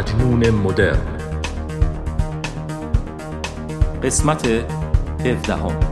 [0.00, 0.98] مجنون مدرن.
[4.04, 4.46] قسمت
[5.24, 5.89] 17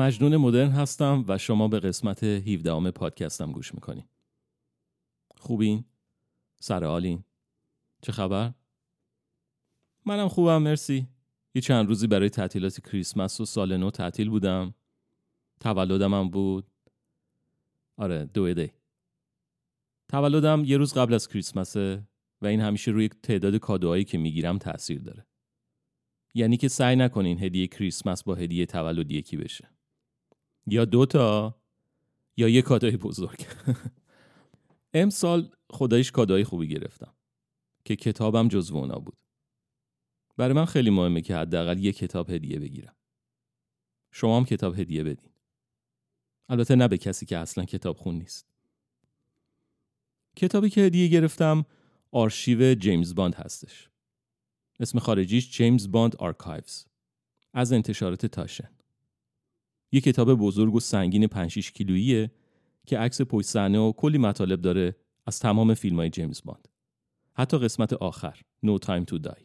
[0.00, 4.04] مجنون مدرن هستم و شما به قسمت 17 ام پادکستم گوش می‌کنین
[5.36, 5.84] خوبین؟
[6.58, 7.18] سر؟
[8.02, 8.52] چه خبر؟
[10.06, 11.06] منم خوبم مرسی.
[11.54, 14.74] یه چند روزی برای تعطیلات کریسمس و سال نو تعطیل بودم.
[15.60, 16.70] تولدم هم بود.
[17.96, 18.72] آره دو دی.
[20.08, 22.08] تولدم یه روز قبل از کریسمسه
[22.42, 25.26] و این همیشه روی تعداد کادوهایی که می‌گیرم تاثیر داره.
[26.34, 29.79] یعنی که سعی نکنین هدیه کریسمس با هدیه تولد یکی بشه.
[30.66, 31.60] یا دوتا
[32.36, 33.46] یا یه کادوی بزرگ.
[34.94, 37.14] امسال خدایش کادوی خوبی گرفتم
[37.84, 39.18] که کتابم جزو اونا بود.
[40.36, 42.96] برای من خیلی مهمه که حداقل یه کتاب هدیه بگیرم.
[44.10, 45.30] شما هم کتاب هدیه بدین.
[46.48, 48.46] البته نه به کسی که اصلا کتاب خون نیست.
[50.36, 51.66] کتابی که هدیه گرفتم
[52.12, 53.90] آرشیو جیمز باند هستش.
[54.80, 56.86] اسم خارجیش James Bond Archives
[57.52, 58.70] از انتشارات تاشن.
[59.92, 62.30] یه کتاب بزرگ و سنگین 5 کیلوییه
[62.86, 64.96] که عکس پشت صحنه و کلی مطالب داره
[65.26, 66.68] از تمام فیلم های جیمز باند.
[67.32, 69.44] حتی قسمت آخر No Time to Die.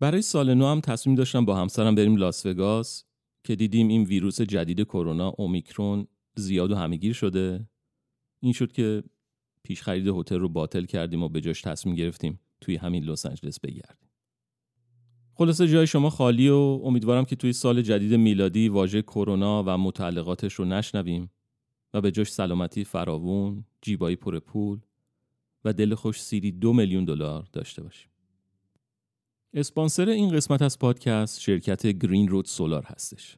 [0.00, 3.04] برای سال نو هم تصمیم داشتم با همسرم بریم لاس وگاس
[3.44, 7.68] که دیدیم این ویروس جدید کرونا اومیکرون زیاد و همهگیر شده.
[8.40, 9.02] این شد که
[9.62, 13.60] پیش خرید هتل رو باطل کردیم و به جاش تصمیم گرفتیم توی همین لس آنجلس
[13.60, 14.01] بگردیم
[15.34, 16.54] خلاصه جای شما خالی و
[16.84, 21.30] امیدوارم که توی سال جدید میلادی واژه کرونا و متعلقاتش رو نشنویم
[21.94, 24.80] و به جاش سلامتی فراوون، جیبایی پر پول
[25.64, 28.08] و دل خوش سیری دو میلیون دلار داشته باشیم.
[29.54, 33.36] اسپانسر این قسمت از پادکست شرکت گرین رود سولار هستش.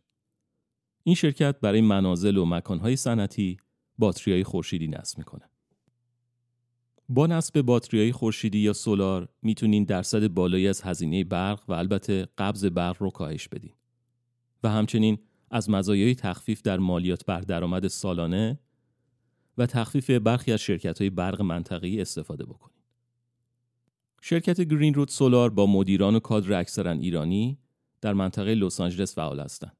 [1.02, 3.56] این شرکت برای منازل و مکانهای صنعتی
[3.98, 5.50] باتریای خورشیدی نصب می‌کنه.
[7.08, 12.64] با نصب باتریای خورشیدی یا سولار می‌تونین درصد بالایی از هزینه برق و البته قبض
[12.64, 13.72] برق رو کاهش بدین.
[14.62, 15.18] و همچنین
[15.50, 18.58] از مزایای تخفیف در مالیات بر درآمد سالانه
[19.58, 22.84] و تخفیف برخی از شرکت های برق منطقه‌ای استفاده بکنید.
[24.22, 27.58] شرکت گرین رود سولار با مدیران و کادر اکثرا ایرانی
[28.00, 29.76] در منطقه لس آنجلس فعال هستند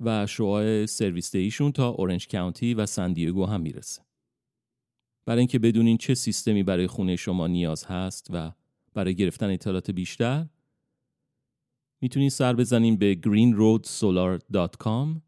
[0.00, 1.30] و شعاع سرویس
[1.74, 4.07] تا اورنج کانتی و سندیگو هم می‌رسه.
[5.28, 8.52] برای اینکه بدونین چه سیستمی برای خونه شما نیاز هست و
[8.94, 10.48] برای گرفتن اطلاعات بیشتر
[12.00, 15.20] می‌تونید سر بزنین به greenroadsolar.com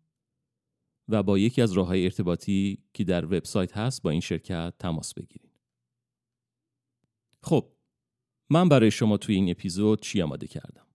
[1.09, 5.61] و با یکی از راه ارتباطی که در وبسایت هست با این شرکت تماس بگیرید.
[7.43, 7.73] خب
[8.51, 10.87] من برای شما توی این اپیزود چی آماده کردم؟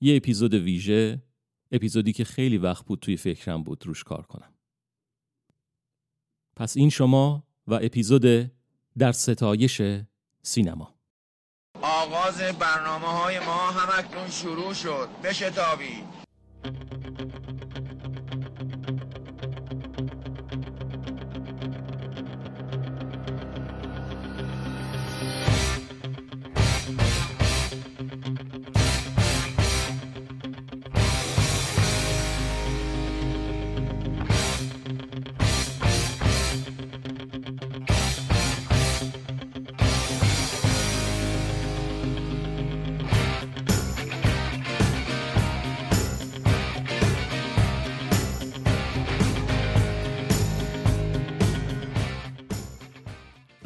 [0.00, 1.22] یه اپیزود ویژه
[1.72, 4.54] اپیزودی که خیلی وقت بود توی فکرم بود روش کار کنم.
[6.56, 8.50] پس این شما و اپیزود
[8.98, 9.82] در ستایش
[10.42, 10.94] سینما.
[11.82, 15.08] آغاز برنامه های ما همکنون شروع شد.
[15.24, 16.04] بشتابید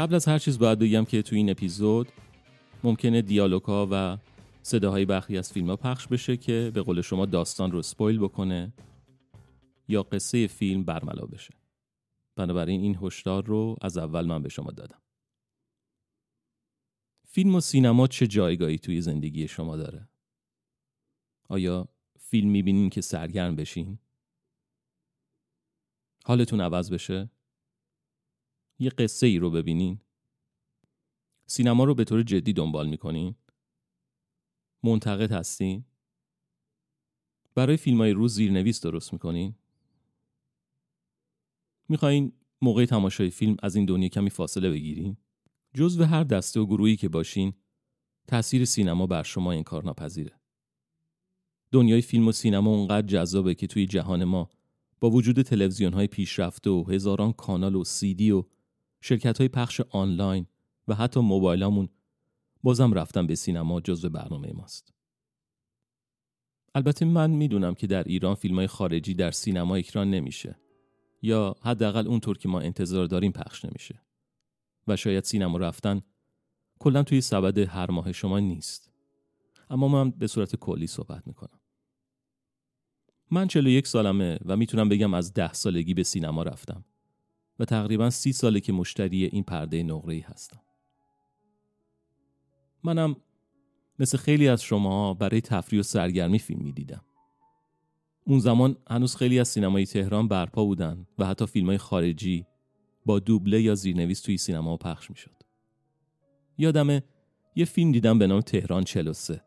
[0.00, 2.08] قبل از هر چیز باید بگم که تو این اپیزود
[2.84, 4.18] ممکنه دیالوگا و
[4.62, 8.72] صداهای برخی از فیلم ها پخش بشه که به قول شما داستان رو سپویل بکنه
[9.88, 11.54] یا قصه فیلم برملا بشه
[12.36, 15.02] بنابراین این هشدار رو از اول من به شما دادم
[17.26, 20.08] فیلم و سینما چه جایگاهی توی زندگی شما داره؟
[21.48, 21.88] آیا
[22.18, 23.98] فیلم می‌بینین که سرگرم بشین؟
[26.24, 27.30] حالتون عوض بشه؟
[28.80, 30.00] یه قصه ای رو ببینین.
[31.46, 33.34] سینما رو به طور جدی دنبال می‌کنین؟
[34.82, 35.84] منتقد هستین؟
[37.54, 39.54] برای فیلم های روز زیرنویس درست می‌کنین؟
[41.88, 42.32] می‌خواین
[42.62, 45.16] موقع تماشای فیلم از این دنیا کمی فاصله بگیرین؟
[45.74, 47.52] جزو هر دسته و گروهی که باشین
[48.28, 50.40] تاثیر سینما بر شما این کار ناپذیره.
[51.72, 54.50] دنیای فیلم و سینما اونقدر جذابه که توی جهان ما
[55.00, 58.44] با وجود تلویزیون های پیشرفته و هزاران کانال و سیدی و
[59.00, 60.46] شرکت های پخش آنلاین
[60.88, 61.88] و حتی موبایلامون
[62.62, 64.94] بازم رفتن به سینما جزو برنامه ماست.
[66.74, 70.56] البته من می‌دونم که در ایران فیلم های خارجی در سینما اکران نمیشه
[71.22, 74.02] یا حداقل اونطور که ما انتظار داریم پخش نمیشه
[74.88, 76.02] و شاید سینما رفتن
[76.78, 78.90] کلا توی سبد هر ماه شما نیست.
[79.70, 81.60] اما من به صورت کلی صحبت می‌کنم.
[83.30, 86.84] من 41 سالمه و می‌تونم بگم از ده سالگی به سینما رفتم.
[87.60, 90.60] و تقریبا سی ساله که مشتری این پرده نقره هستم.
[92.84, 93.16] منم
[93.98, 97.04] مثل خیلی از شما برای تفریح و سرگرمی فیلم می‌دیدم.
[98.26, 102.46] اون زمان هنوز خیلی از سینمای تهران برپا بودن و حتی فیلم های خارجی
[103.06, 105.42] با دوبله یا زیرنویس توی سینما پخش می‌شد.
[106.58, 107.02] یادمه
[107.56, 109.42] یه فیلم دیدم به نام تهران 43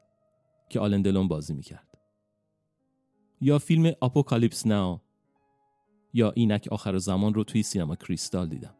[0.69, 1.97] که آلندلون بازی می‌کرد.
[3.41, 5.01] یا فیلم اپوکالیپس ناو
[6.13, 8.75] یا اینک آخر زمان رو توی سینما کریستال دیدم.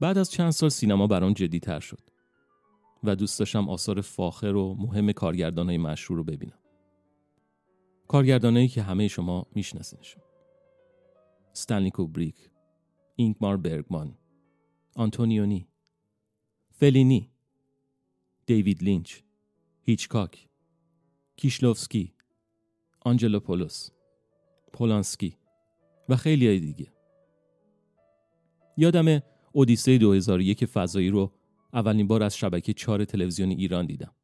[0.00, 2.10] بعد از چند سال سینما برام جدی تر شد
[3.04, 6.58] و دوست داشتم آثار فاخر و مهم کارگردانای مشهور رو ببینم.
[8.08, 10.22] کارگردانایی که همه شما میشناسینشون.
[11.52, 12.50] ستنلی کوبریک،
[13.16, 14.18] اینکمار برگمان،
[14.96, 15.68] آنتونیونی،
[16.70, 17.30] فلینی،
[18.46, 19.20] دیوید لینچ،
[19.82, 20.48] هیچکاک،
[21.36, 22.14] کیشلوفسکی،
[23.00, 23.90] آنجلوپولوس،
[24.72, 25.36] پولانسکی
[26.08, 26.92] و خیلی های دیگه.
[28.76, 29.22] یادم
[29.52, 31.32] اودیسه 2001 فضایی رو
[31.72, 34.14] اولین بار از شبکه چهار تلویزیون ایران دیدم.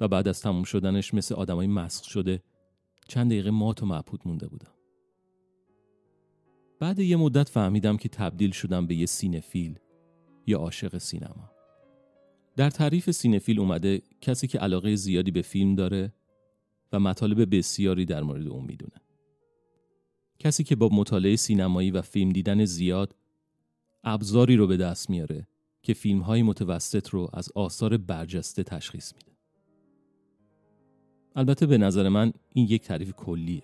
[0.00, 2.42] و بعد از تموم شدنش مثل آدمای مسخ شده
[3.08, 4.72] چند دقیقه مات و مبهوت مونده بودم.
[6.80, 9.78] بعد یه مدت فهمیدم که تبدیل شدم به یه cinephile
[10.46, 11.50] یا عاشق سینما.
[12.56, 16.12] در تعریف cinephile اومده کسی که علاقه زیادی به فیلم داره
[16.92, 19.00] و مطالب بسیاری در مورد اون می‌دونه.
[20.40, 23.16] کسی که با مطالعه سینمایی و فیلم دیدن زیاد
[24.04, 25.46] ابزاری رو به دست میاره
[25.82, 29.32] که فیلم های متوسط رو از آثار برجسته تشخیص میده.
[31.36, 33.62] البته به نظر من این یک تعریف کلیه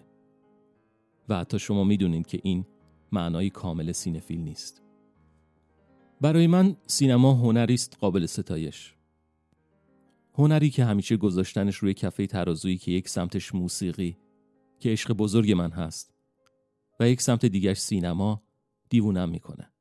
[1.28, 2.67] و حتی شما می‌دونید که این
[3.12, 4.82] معنای کامل سینفیل نیست.
[6.20, 8.94] برای من سینما هنری است قابل ستایش.
[10.34, 14.17] هنری که همیشه گذاشتنش روی کفه ترازویی که یک سمتش موسیقی
[14.81, 16.15] که عشق بزرگ من هست
[17.00, 18.43] و یک سمت دیگرش سینما
[18.88, 19.72] دیوونم می‌کنه.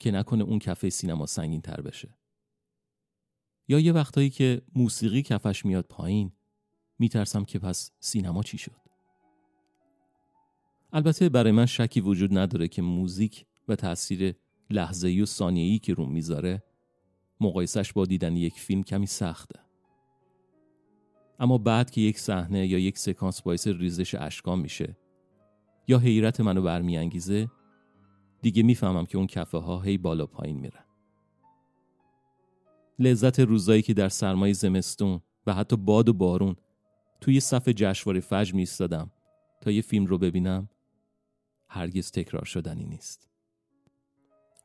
[0.00, 2.16] که نکنه اون کفه سینما سنگین تر بشه.
[3.68, 6.32] یا یه وقتایی که موسیقی کفش میاد پایین
[6.98, 8.82] میترسم که پس سینما چی شد.
[10.92, 14.34] البته برای من شکی وجود نداره که موزیک و تاثیر
[14.70, 16.62] لحظه‌ای و ثانیه‌ای که روم می‌ذاره
[17.40, 19.60] مقایسش با دیدن یک فیلم کمی سخته.
[21.38, 24.96] اما بعد که یک صحنه یا یک سکانس باعث ریزش اشکام میشه
[25.88, 27.50] یا حیرت منو برمیانگیزه
[28.42, 30.84] دیگه می‌فهمم که اون کفه ها هی بالا پایین میرن.
[32.98, 36.56] لذت روزایی که در سرمای زمستون و حتی باد و بارون
[37.20, 39.10] توی صف جشنواره فجر میستادم
[39.60, 40.68] تا یه فیلم رو ببینم
[41.68, 43.28] هرگز تکرار شدنی نیست.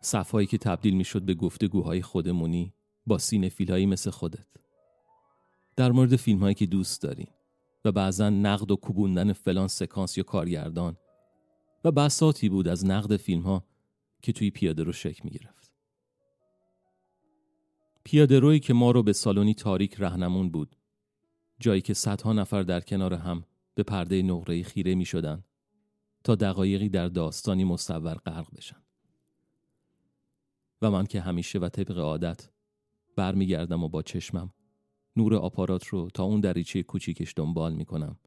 [0.02, 2.74] صفهایی که تبدیل می‌شد به گفتگوهای خودمونی
[3.08, 4.48] با سینفیلهایی مثل خودت.
[5.76, 7.28] در مورد فیلم هایی که دوست دارین
[7.86, 10.98] و بعضا نقد و کوبوندن فلان سکانس یا کارگردان
[11.88, 13.64] و بساتی بود از نقد فیلم ها
[14.22, 15.72] که توی پیاده رو شک می گرفت.
[18.04, 20.76] پیاده روی که ما رو به سالونی تاریک رهنمون بود
[21.60, 23.44] جایی که صدها نفر در کنار هم
[23.76, 25.44] به پرده نقره خیره می شدن
[26.24, 28.82] تا دقایقی در داستانی مصور غرق بشن.
[30.82, 32.50] و من که همیشه و طبق عادت
[33.16, 34.54] برمیگردم و با چشمم
[35.16, 38.20] نور آپارات رو تا اون دریچه کوچیکش دنبال می‌کنم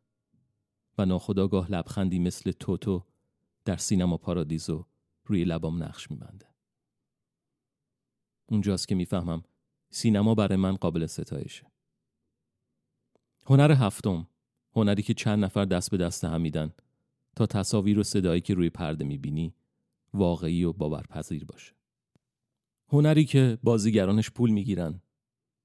[0.98, 3.09] و ناخداگاه لبخندی مثل توتو
[3.64, 4.86] در سینما پارادیزو
[5.24, 6.46] روی لبام نقش میبنده.
[8.46, 9.42] اونجاست که می‌فهمم
[9.90, 11.66] سینما برای من قابل ستایشه.
[13.46, 14.26] هنر هفتم
[14.76, 16.72] هنری که چند نفر دست به دست هم میدن
[17.36, 19.54] تا تصاویر و صدایی که روی پرده می‌بینی
[20.14, 21.72] واقعی و باورپذیر باشه.
[22.88, 25.00] هنری که بازیگرانش پول می‌گیرن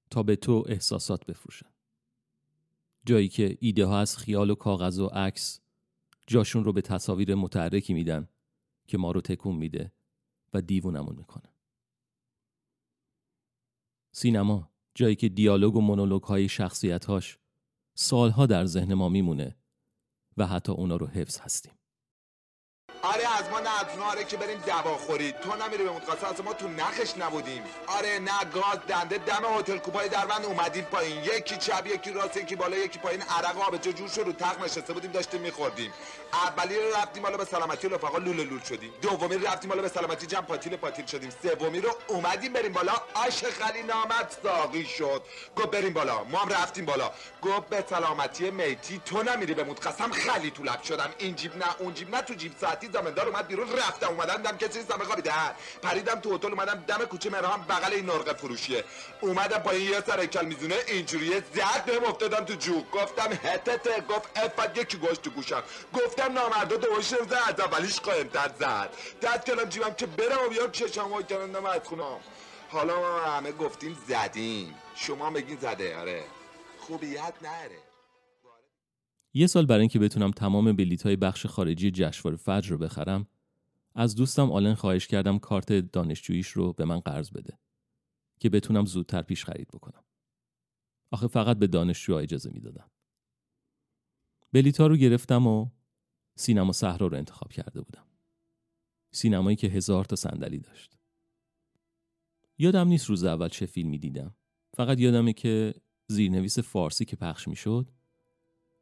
[0.10, 1.70] تا به تو احساسات بفروشن.
[3.06, 5.62] جایی که ایده ها از خیال و کاغذ و عکس
[6.27, 8.27] جاشون رو به تصاویر متحرکی میدن
[8.88, 9.91] که ما رو تکون میده
[10.53, 11.53] و دیوونمون می‌کنه.
[14.12, 17.38] سینما جایی که دیالوگ و مونولوگ های شخصیت هاش
[17.94, 19.55] سالها در ذهن ما میمونه
[20.38, 21.74] و حتی اونا رو حفظ هستیم.
[23.03, 23.35] آره
[24.12, 27.63] آره که بریم دوا خورید تو نمیری به متقاصد از ما تو نخش نبودیم.
[27.88, 31.24] آره نه گاز دنده دم هتل کوپای دربند اومدیم پایین.
[31.24, 33.22] یکی چپ یکی راست یکی بالا یکی پایین.
[33.22, 35.94] عرق آب جور شد؟ رو تخت نشسته بودیم داشتیم میخوردیم.
[36.34, 38.94] اولی رو رفتیم حالا به سلامتی رفقا لول لول شدیم.
[39.01, 41.29] دومی رو رفتیم حالا به سلامتی جمع پاتیل پاتیل شدیم.
[41.44, 42.94] سومی رو اومدیم بریم بالا.
[43.13, 45.24] آش خلی نامت ساقی شد.
[45.55, 46.24] گفت بریم بالا.
[46.24, 47.12] ما هم رفتیم بالا.
[47.41, 51.10] گفت به سلامتی میتی تو نمیری به قسم خلی تو لب شدم.
[51.17, 53.64] این جیب نه اون جیب نه تو جیب ساعتی زمندار اومد بیرون.
[53.74, 55.31] رفتم اومدم دم کسی نیستم خوابیده
[55.81, 58.84] پریدم تو هتل اومدم دم کوچه مرهم بغل این نرقه فروشیه.
[59.22, 61.39] اومدم پایین یه سر کل میزونه اینجوریه.
[61.39, 65.63] زد بهم افتادم تو جو گفتم هتته گفت افت یکی گوش تو گوشم.
[65.93, 67.34] گفتم نامردا دوش زد.
[67.48, 68.89] از اولیش قایم تر زد.
[69.22, 72.19] دد کلم جیبم که برم و بیام چشم وای کردم از خونم
[72.69, 74.75] حالا ما همه گفتیم زدیم.
[74.95, 76.24] شما بگین زده آره.
[76.79, 77.86] خوبیت نره.
[79.34, 83.27] یه سال برای اینکه بتونم تمام بلیت های بخش خارجی جشنواره فجر رو بخرم
[83.96, 87.60] از دوستم آلن خواهش کردم کارت دانشجوییش رو به من قرض بده
[88.40, 90.04] که بتونم زودتر پیش خرید بکنم.
[91.12, 92.92] آخه فقط به دانشجوها اجازه می‌دادم.
[94.54, 95.70] بلیت ها رو گرفتم و
[96.36, 98.06] سینما صحرا رو انتخاب کرده بودم.
[99.12, 100.98] سینمایی که هزار تا صندلی داشت.
[102.58, 104.36] یادم نیست روز اول چه فیلمی دیدم.
[104.74, 105.74] فقط یادمه که
[106.08, 107.92] زیرنویس فارسی که پخش می‌شد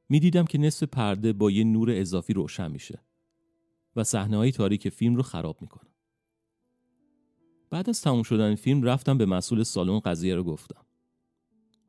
[0.09, 3.03] می‌دیدم که نصف پرده با یه نور اضافی روشن میشه.
[3.95, 5.89] و صحنه های تاریک فیلم رو خراب می‌کنه.
[7.69, 10.85] بعد از تموم شدن فیلم رفتم به مسئول سالن قضیه رو گفتم.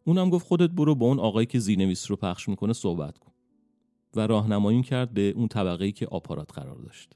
[0.04, 3.32] اونم گفت خودت برو با اون آقایی که زیرنویس رو پخش می‌کنه صحبت کن
[4.16, 7.12] و راهنمایی کرد به اون طبقه ای که آپارات قرار داشت.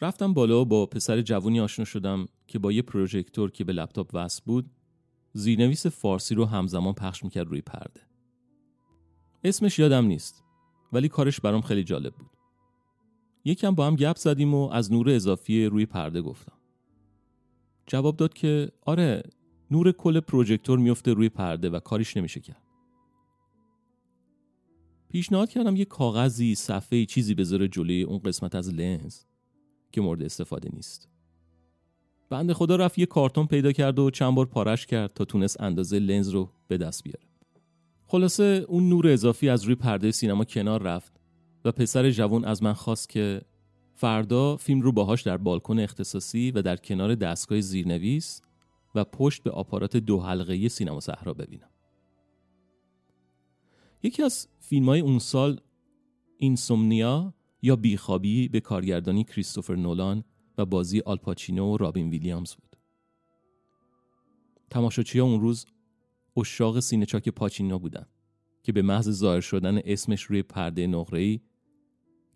[0.00, 4.42] رفتم بالا با پسر جوونی آشنا شدم که با یه پروژکتور که به لپتاپ وصل
[4.46, 4.70] بود
[5.32, 8.00] زیرنویس فارسی رو همزمان پخش می‌کرد روی پرده.
[9.44, 10.44] اسمش یادم نیست
[10.92, 12.35] ولی کارش برام خیلی جالب بود.
[13.46, 16.52] یکم با هم گپ زدیم و از نور اضافی روی پرده گفتم.
[17.86, 19.22] جواب داد که آره
[19.70, 22.62] نور کل پروژکتور میفته روی پرده و کاریش نمیشه کرد.
[25.08, 29.18] پیشنهاد کردم یه کاغذی صفحه چیزی بذاره جلوی اون قسمت از لنز
[29.92, 31.08] که مورد استفاده نیست.
[32.30, 35.98] بنده خدا رفت یه کارتون پیدا کرد و چند بار پارش کرد تا تونست اندازه
[35.98, 37.26] لنز رو به دست بیاره.
[38.06, 41.15] خلاصه اون نور اضافی از روی پرده سینما کنار رفت
[41.66, 43.42] و پسر جوان از من خواست که
[43.94, 48.42] فردا فیلم رو باهاش در بالکن اختصاصی و در کنار دستگاه زیرنویس
[48.94, 51.70] و پشت به آپارات دو حلقه سینما صحرا ببینم.
[54.02, 55.60] یکی از فیلم های اون سال
[56.38, 60.24] اینسومنیا یا بیخوابی به کارگردانی کریستوفر نولان
[60.58, 62.76] و بازی آلپاچینو و رابین ویلیامز بود.
[64.70, 65.66] تماشاچی اون روز
[66.36, 68.06] اشاق سینه چاک پاچینو بودن
[68.62, 71.40] که به محض ظاهر شدن اسمش روی پرده نقره‌ای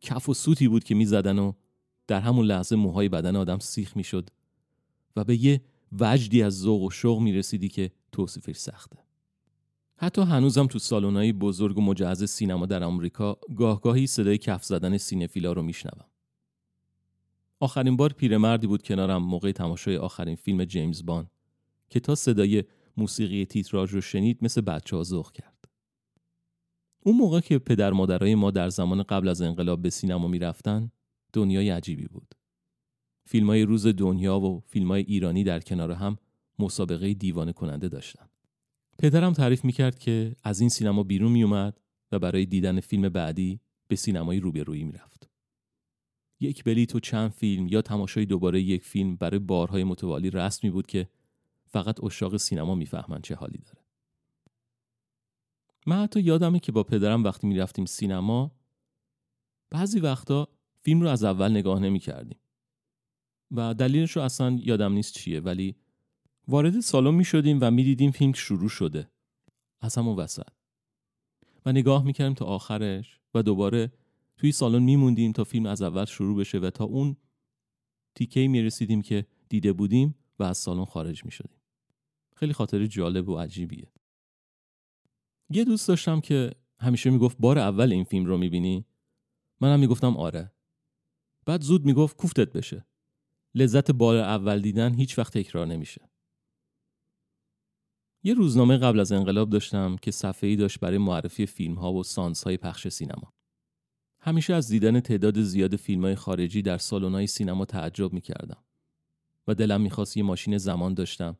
[0.00, 1.52] کف و سوتی بود که می‌زدن و
[2.06, 4.30] در همون لحظه موهای بدن آدم سیخ می‌شد
[5.16, 5.60] و به یه
[6.00, 8.98] وجدی از ذوق و شوق می‌رسیدی که توصیفش سخته.
[9.96, 15.52] حتی هنوزم تو سالن‌های بزرگ و مجهز سینما در آمریکا گاهگاهی صدای کف زدن سینفیلا
[15.52, 16.06] رو میشنوم.
[17.60, 21.30] آخرین بار پیرمردی بود کنارم موقع تماشای آخرین فیلم جیمز بان
[21.90, 22.64] که تا صدای
[22.96, 25.59] موسیقی تیتراژ رو شنید مثل بچه ها کرد.
[27.04, 30.90] اون موقع که پدر مادرای ما در زمان قبل از انقلاب به سینما می‌رفتن
[31.32, 32.34] دنیای عجیبی بود.
[33.24, 36.18] فیلم های روز دنیا و فیلم های ایرانی در کنار هم
[36.58, 38.26] مسابقه دیوانه کننده داشتن.
[38.98, 41.80] پدرم تعریف می‌کرد که از این سینما بیرون میومد
[42.12, 45.30] و برای دیدن فیلم بعدی به سینمای روبرویی می‌رفت.
[46.40, 50.86] یک بلیت و چند فیلم یا تماشای دوباره یک فیلم برای بارهای متوالی رسمی بود
[50.86, 51.08] که
[51.68, 53.79] فقط اشاق سینما می‌فهمن چه حالی داره.
[55.90, 58.52] من حتی یادمه که با پدرم وقتی می‌رفتیم سینما
[59.70, 60.48] بعضی وقتا
[60.82, 62.38] فیلم رو از اول نگاه نمی کردیم.
[63.50, 65.76] و دلیلش رو اصلا یادم نیست چیه ولی
[66.48, 69.10] وارد سالن می شدیم و می دیدیم فیلم شروع شده.
[69.80, 70.48] از همون وسط.
[71.66, 73.92] و نگاه می کردیم تا آخرش و دوباره
[74.36, 77.16] توی سالن می موندیم تا فیلم از اول شروع بشه و تا اون
[78.14, 81.60] تیکه می رسیدیم که دیده بودیم و از سالن خارج می شدیم.
[82.36, 83.99] خیلی خاطر جالب و عجیبیه.
[85.50, 88.86] یه دوست داشتم که همیشه می‌گفت بار اول این فیلم رو می‌بینی؟
[89.60, 90.52] منم می‌گفتم آره.
[91.46, 92.86] بعد زود می‌گفت کوفتت بشه.
[93.54, 96.10] لذت بار اول دیدن هیچ وقت تکرار نمیشه.
[98.22, 102.44] یه روزنامه قبل از انقلاب داشتم که صفحه‌ای داشت برای معرفی فیلم ها و سانس
[102.44, 103.32] های پخش سینما.
[104.20, 108.64] همیشه از دیدن تعداد زیاد فیلم های خارجی در سالن سینما تعجب می‌کردم.
[109.46, 111.36] و دلم می‌خواست یه ماشین زمان داشتم.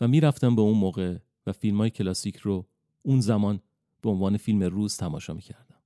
[0.00, 2.69] و می‌رفتم به اون موقع و فیلم های کلاسیک رو
[3.02, 3.60] اون زمان
[4.02, 5.82] به عنوان فیلم روز تماشا می کردم.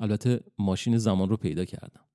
[0.00, 2.06] البته ماشین زمان رو پیدا کردم.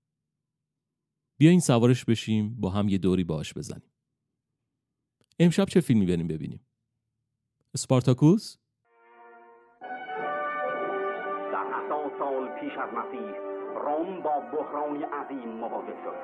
[1.38, 3.92] بیاین سوارش بشیم با هم یه دوری باش بزنیم.
[5.40, 6.66] امشب چه فیلمی بریم ببینیم؟
[7.74, 8.58] اسپارتاکوس؟
[11.54, 13.32] در هفتاد سال پیش از مسیح
[13.86, 16.16] روم با بحرانی عظیم مواجه شد.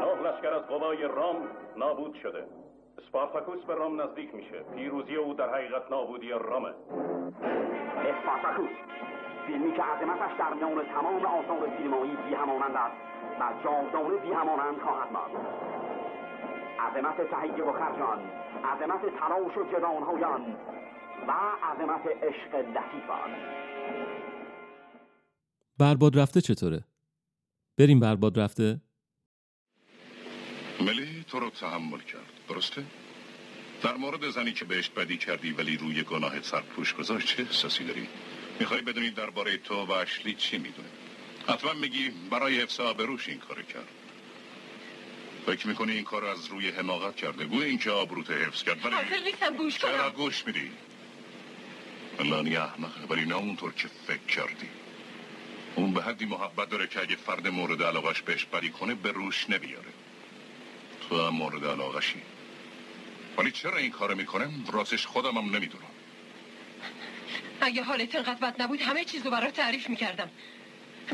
[0.00, 1.36] نه لشکر از قوای رام
[1.78, 2.63] نابود شده.
[2.98, 6.68] اسپارتاکوس به رام نزدیک میشه پیروزی او در حقیقت نابودی رامه
[8.14, 8.76] اسپارتاکوس
[9.46, 12.96] فیلمی که عظمتش در میان تمام آثار سینمایی بیهمانند است
[13.40, 15.46] و جاودانه بیهمانند خواهد ماند
[16.80, 18.18] عظمت تهیه و خرجان
[18.64, 20.56] عظمت تلاش و جدانهایان
[21.28, 21.32] و
[21.62, 23.30] عظمت عشق لطیفان
[25.78, 26.84] برباد رفته چطوره؟
[27.78, 28.80] بریم برباد رفته؟
[30.80, 32.84] ملی تو رو تحمل کرد درسته؟
[33.82, 38.08] در مورد زنی که بهش بدی کردی ولی روی گناهت سرپوش گذاشت چه احساسی داری؟
[38.60, 40.88] می‌خوای بدونی درباره تو و اشلی چی می‌دونه؟
[41.48, 43.88] حتما میگی برای حفظ آبروش این کار کرد
[45.46, 49.20] فکر می‌کنی این کار از روی حماقت کرده گوی اینکه آبروت حفظ کرد ولی حاضر
[49.24, 50.70] نیستم گوش چرا گوش میدی؟
[52.20, 54.68] لانی احمقه ولی نه اونطور که فکر کردی
[55.76, 59.50] اون به حدی محبت داره که اگه فرد مورد علاقش بهش بدی کنه به روش
[59.50, 59.93] نمیاره
[61.08, 62.18] تو هم مورد علاقشی
[63.38, 65.84] ولی چرا این کار می‌کنه راستش خودم هم نمی‌دونم.
[67.60, 70.30] اگه حالت انقدر بد نبود همه چیز رو برات تعریف می‌کردم.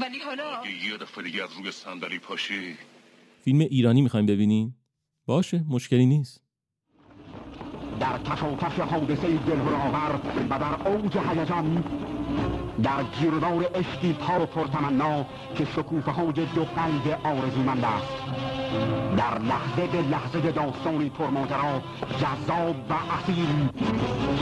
[0.02, 2.76] ولی حالا اگه یه دفعه دیگه از روی صندلی پاشی
[3.44, 4.74] فیلم ایرانی می‌خوایم ببینین؟
[5.26, 6.42] باشه مشکلی نیست.
[8.00, 10.20] در کشاکش حادثه دلهراور
[10.50, 11.84] و در اوج هیجان
[12.82, 15.26] در گیردار عشقی پا و پرتمنا
[15.58, 18.59] که شکوفه های دو قلب آرزومند است.
[19.16, 21.82] در لحظه به لحظه داستانی پرماجرا
[22.20, 23.68] جذاب و اصیل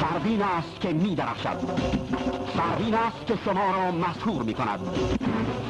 [0.01, 1.59] سروین است که می درخشد
[2.57, 4.81] سروین است که شما را مسهور می کند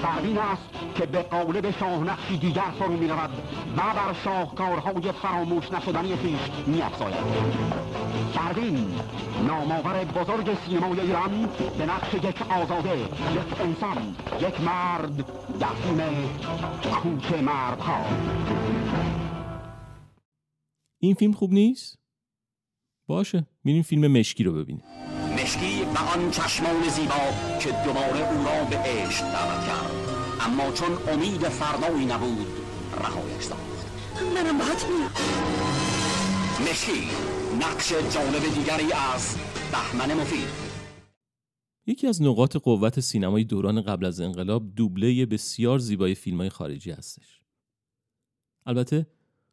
[0.02, 3.30] سروین است که به قالب شاهنقشی دیگر فرو می رود
[3.76, 7.24] و بر شاهکارهای فراموش نشدنی خویش می افزاید
[8.34, 8.94] سروین
[9.46, 13.96] نامآور بزرگ سینمای ایران به نقش یک آزاده یک انسان
[14.40, 15.16] یک مرد
[15.60, 16.00] در فیلم
[17.02, 17.98] کوچه مردها
[20.98, 21.98] این فیلم خوب نیست؟
[23.06, 24.84] باشه میریم فیلم مشکی رو ببینیم.
[25.34, 29.90] مشکی و آن چشمان زیبا که دوباره او را به عشق دعوت کرد.
[30.40, 32.46] اما چون امید فردایی نبود
[32.98, 35.10] رهایش ساخت منم میام
[36.60, 37.08] مشکی
[37.60, 39.36] نقش جالب دیگری از
[39.72, 40.68] بهمن مفید.
[41.86, 47.37] یکی از نقاط قوت سینمای دوران قبل از انقلاب دوبله بسیار زیبای فیلم خارجی هستش.
[48.68, 49.06] البته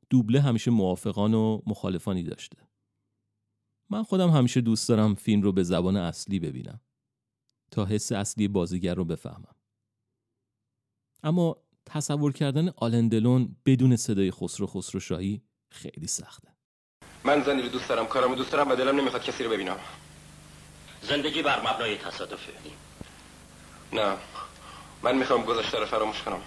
[0.10, 2.58] دوبله همیشه موافقان و مخالفانی داشته.
[3.90, 6.82] من خودم همیشه دوست دارم فیلم رو به زبان اصلی ببینم
[7.72, 9.56] تا حس اصلی بازیگر رو بفهمم.
[11.24, 16.48] اما تصور کردن آلندلون بدون صدای خسرو خسرو شاهی خیلی سخته.
[17.24, 19.78] من زنی رو دوست دارم کارمو دوست دارم و دلم نمی‌خواد کسی رو ببینم
[21.02, 22.52] زندگی بر مبنای تصادفه
[23.94, 24.18] نه
[25.04, 26.42] من می‌خوام گذشته رو فراموش کنم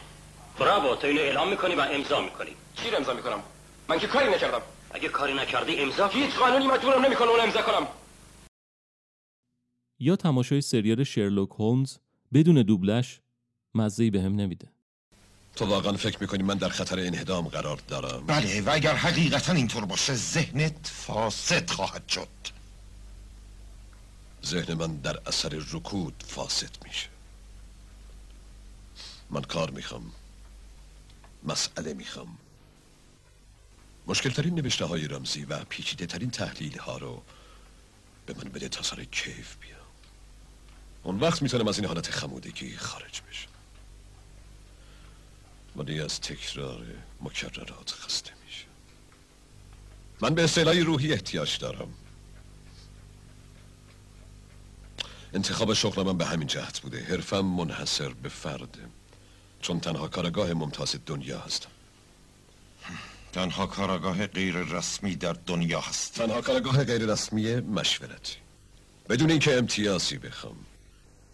[0.59, 2.51] براو تو اینو اعلام می‌کنی و امضا می‌کنی.
[2.77, 3.43] چی رو امضا می‌کنم؟
[3.89, 4.63] من که کاری نکردم.
[4.91, 6.09] اگه کاری نکردی امضا.
[6.09, 7.87] هیچ قانونی مجبورم نمی‌کنه اون امضا کنم.
[10.01, 11.97] یا تماشای سریال شرلوک هولمز
[12.33, 13.21] بدون دوبلش
[13.75, 14.69] مزه‌ای بهم نمیده.
[15.57, 19.85] تو واقعا فکر می‌کنی من در خطر انهدام قرار دارم؟ بله و اگر حقیقتا اینطور
[19.85, 22.29] باشه ذهنت فاسد خواهد شد.
[24.45, 27.09] ذهن من در اثر رکود فاسد میشه.
[29.31, 30.13] من کار می‌خوام.
[31.45, 32.39] مسئله می‌خوام.
[34.07, 37.23] مشکل ترین نوشته های رمزی و پیچیده ترین تحلیل ها رو
[38.27, 39.77] به من بده تا سر کیف بیا
[41.03, 43.49] اون وقت می‌تونم از این حالت خمودگی خارج بشم.
[45.77, 46.87] ولی از تکرار
[47.21, 48.65] مکررات خسته میشه
[50.21, 51.95] من به اصطلاحی روحی احتیاج دارم.
[55.35, 57.05] انتخاب شغل من به همین جهت بوده.
[57.05, 58.89] حرفم منحصر به فرده
[59.61, 61.69] چون تنها کارگاه ممتاز دنیا هستم
[63.33, 66.15] تنها کاراگاه غیر رسمی در دنیا هست.
[66.15, 68.37] تنها کارگاه غیر رسمی مشورتی
[69.09, 70.57] بدون اینکه امتیازی بخوام.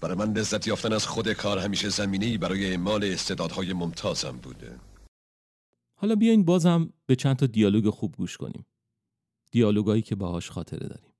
[0.00, 4.76] برای من لذت یافتن از خود کار همیشه زمینه‌ای برای اعمال استعدادهای ممتازم بوده.
[5.94, 8.66] حالا بیاین باز هم به چند تا دیالوگ خوب گوش کنیم.
[9.50, 11.10] دیالوگایی که باهاش خاطره داریم.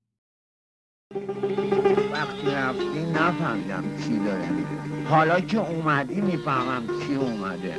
[2.11, 4.84] وقتی رفتی نفهمیدم چی داره میگه.
[5.09, 7.77] حالا که اومدی می‌فهمم چی اومده.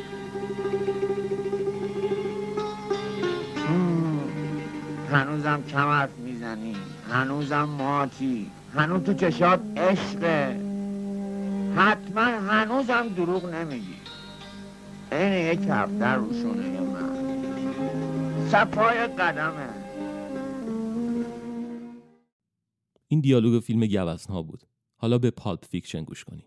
[5.11, 6.77] هنوزم کمرت می‌زنی.
[7.11, 8.51] هنوزم ماتی.
[8.75, 10.61] هنوز تو چشات عشقه.
[11.77, 13.97] حتما هنوزم دروغ نمیگی.
[15.12, 17.17] این یه کفتر رو شونه من.
[18.49, 19.69] سپای قدمه.
[23.09, 24.62] این دیالوگ فیلم گوزنها بود.
[24.97, 26.47] حالا به Pulp Fiction گوش کنیم.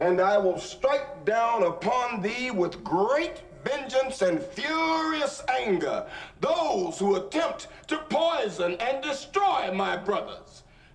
[0.00, 5.98] And I will strike down upon thee with great vengeance and furious anger
[6.40, 10.50] those who attempt to poison and destroy my brothers.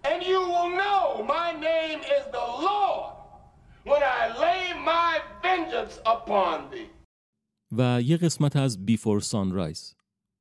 [0.10, 3.13] And you will know my name is the Lord
[3.89, 5.12] when I lay my
[5.43, 6.89] vengeance upon thee.
[7.71, 9.95] و یه قسمت از بیفور سانرایز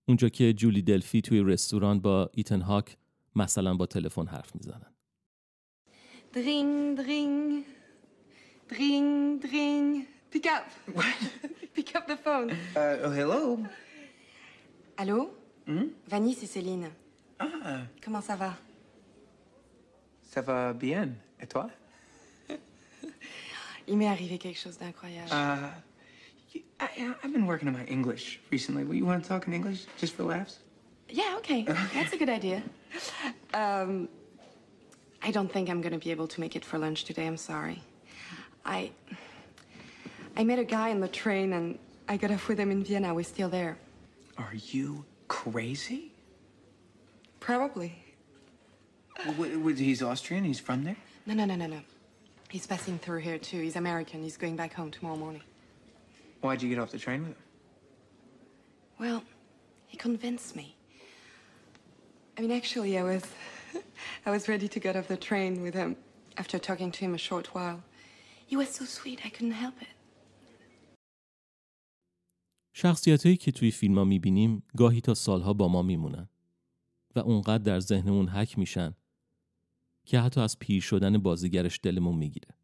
[0.08, 2.96] اونجا که جولی دلفی توی رستوران با ایتن هاک
[3.36, 4.94] مثلا با تلفن حرف میزنن
[6.34, 7.64] Dring, dring.
[8.69, 10.05] Dring, dring.
[10.31, 10.65] Pick up.
[11.73, 12.51] Pick up the phone.
[12.75, 13.65] Uh, oh, hello.
[14.97, 15.31] Allô
[15.65, 15.89] Hmm?
[16.07, 16.89] Vanny, c'est Céline.
[17.39, 18.55] Ah, Comment ça va
[20.23, 21.09] ça va bien.
[21.41, 21.69] Et toi?
[23.87, 25.31] Il m'est arrivé quelque chose d'incroyable.
[25.31, 25.69] Uh,
[26.53, 28.83] you- I, I- I've been working on my English recently.
[28.83, 30.59] Well, you want to talk in English just for laughs?
[31.09, 31.63] Yeah, okay.
[31.93, 32.61] That's a good idea.
[33.55, 34.07] Um,
[35.23, 37.25] I don't think I'm going to be able to make it for lunch today.
[37.25, 37.81] I'm sorry.
[38.65, 38.91] I
[40.35, 43.13] I met a guy on the train and I got off with him in Vienna.
[43.13, 43.77] We're still there.
[44.37, 46.11] Are you crazy?
[47.39, 48.03] Probably.
[49.75, 50.43] He's Austrian.
[50.43, 50.95] He's from there.
[51.25, 51.81] No, no, no, no, no.
[52.49, 53.61] He's passing through here too.
[53.61, 54.23] He's American.
[54.23, 55.41] He's going back home tomorrow morning.
[56.41, 57.37] Why'd you get off the train with him?
[58.97, 59.23] Well,
[59.87, 60.75] he convinced me.
[62.37, 63.23] I mean, actually, I was,
[64.25, 65.97] I was ready to get off the train with him
[66.37, 67.83] after talking to him a short while.
[68.49, 69.95] He was so sweet, I couldn't help it.
[72.73, 76.29] شخصیت که توی فیلم ها می‌بینیم گاهی تا سالها با ما میمونن
[77.15, 78.95] و اونقدر در ذهنمون حک میشن
[80.05, 82.55] که حتی از پیر شدن بازیگرش دلمون می‌گیره.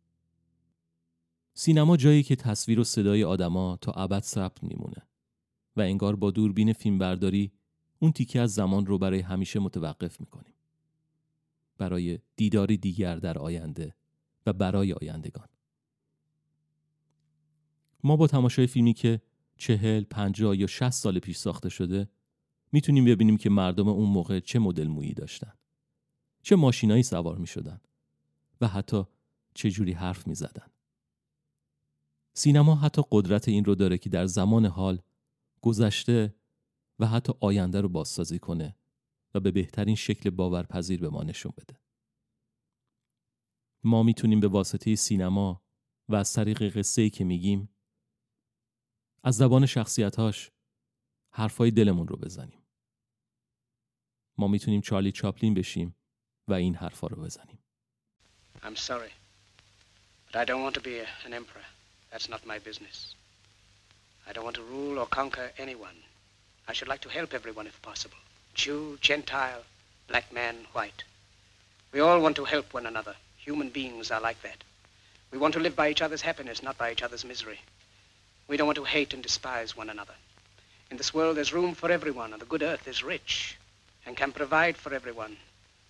[1.54, 5.08] سینما جایی که تصویر و صدای آدما تا ابد ثبت میمونه
[5.76, 7.52] و انگار با دوربین فیلمبرداری
[8.00, 10.54] اون تیکه از زمان رو برای همیشه متوقف می‌کنیم.
[11.78, 13.95] برای دیداری دیگر در آینده
[14.45, 15.48] و برای آیندگان.
[18.06, 19.22] ما با تماشای فیلمی که
[19.58, 22.10] چهل، پنجاه یا شست سال پیش ساخته شده
[22.72, 25.54] می‌تونیم ببینیم که مردم اون موقع چه مدل مویی داشتن.
[26.44, 27.82] چه ماشینایی سوار می شدن
[28.62, 29.04] و حتی
[29.54, 30.68] چه جوری حرف می زدن.
[32.34, 35.02] سینما حتی قدرت این رو داره که در زمان حال
[35.62, 36.36] گذشته
[37.00, 38.76] و حتی آینده رو بازسازی کنه
[39.34, 41.80] و به بهترین شکل باورپذیر به ما نشون بده.
[43.84, 45.62] ما می‌تونیم به واسطه سینما
[46.10, 47.70] و از طریق قصه که میگیم
[49.27, 50.51] از زبان شخصیتاش
[51.31, 52.61] حرفای دلمون رو بزنیم.
[54.38, 55.95] ما می‌تونیم چارلی چاپلین بشیم
[56.47, 57.59] و این حرفا رو بزنیم.
[58.61, 59.11] I'm sorry.
[60.27, 61.65] But I don't want to be an emperor.
[62.11, 62.97] That's not my business.
[64.27, 65.97] I don't want to rule or conquer anyone.
[66.67, 68.21] I should like to help everyone if possible.
[68.61, 69.63] Jew, Gentile,
[70.11, 71.01] black man, white.
[71.93, 73.15] We all want to help one another.
[73.47, 74.59] Human beings are like that.
[75.31, 77.59] We want to live by each other's happiness, not by each other's misery.
[78.47, 80.13] We don't want to hate and despise one another.
[80.91, 83.58] In this world, there's room for everyone, and the good earth is rich
[84.05, 85.38] and can provide for everyone.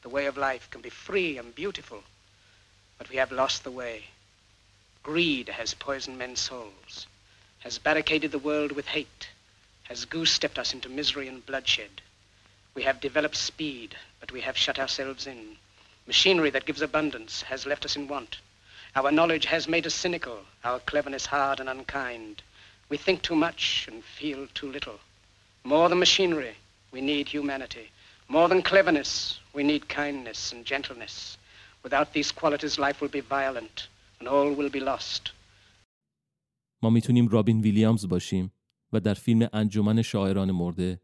[0.01, 2.03] The way of life can be free and beautiful,
[2.97, 4.05] but we have lost the way.
[5.03, 7.07] Greed has poisoned men's souls,
[7.59, 9.29] has barricaded the world with hate,
[9.83, 12.01] has goose-stepped us into misery and bloodshed.
[12.73, 15.57] We have developed speed, but we have shut ourselves in.
[16.07, 18.37] Machinery that gives abundance has left us in want.
[18.96, 22.42] Our knowledge has made us cynical, our cleverness hard and unkind.
[22.88, 24.98] We think too much and feel too little.
[25.64, 26.54] More than machinery,
[26.92, 27.86] we need humanity.
[28.28, 31.38] More than cleverness, we need kindness and gentleness.
[31.82, 35.32] Without these qualities, life will be violent and all will be lost.
[36.82, 38.52] ما میتونیم رابین ویلیامز باشیم
[38.92, 41.00] و در فیلم انجمن شاعران مرده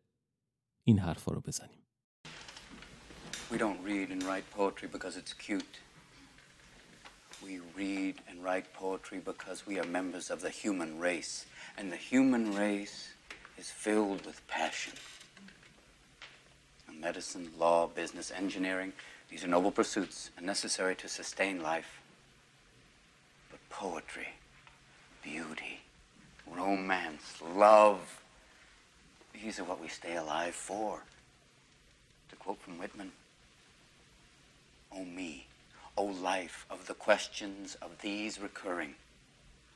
[0.85, 1.78] این حرفا رو بزنیم.
[3.50, 5.80] We don't read and write poetry because it's cute.
[7.43, 11.45] We read and write poetry because we are members of the human race.
[11.77, 13.10] And the human race
[13.58, 14.93] is filled with passion.
[16.99, 18.93] Medicine, law, business, engineering,
[19.32, 21.99] these are noble pursuits and necessary to sustain life.
[23.49, 24.27] But poetry,
[25.23, 25.82] beauty,
[26.45, 28.21] romance, love,
[29.34, 31.01] These are what we stay alive for.
[32.30, 33.12] To quote from Whitman,
[34.91, 35.47] O me,
[35.97, 38.95] O life of the questions of these recurring,